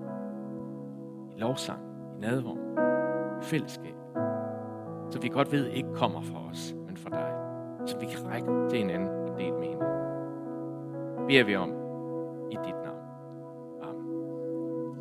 i 1.36 1.40
lovsang, 1.40 1.82
i 2.18 2.20
nadvånd, 2.20 2.60
i 3.42 3.46
fællesskab, 3.46 3.96
så 5.10 5.20
vi 5.22 5.30
godt 5.30 5.52
ved 5.52 5.68
ikke 5.68 5.94
kommer 5.94 6.22
fra 6.22 6.50
os, 6.50 6.76
men 6.88 6.98
fra 6.98 7.10
dig. 7.10 7.34
Så 7.86 8.00
vi 8.00 8.06
kan 8.06 8.28
række 8.28 8.70
til 8.70 8.78
hinanden 8.78 9.10
og 9.10 9.40
dele 9.40 9.52
med 9.52 9.68
hinanden. 9.68 11.28
Beder 11.28 11.44
vi 11.44 11.56
om 11.56 11.70
i 12.52 12.58
dit 12.66 12.76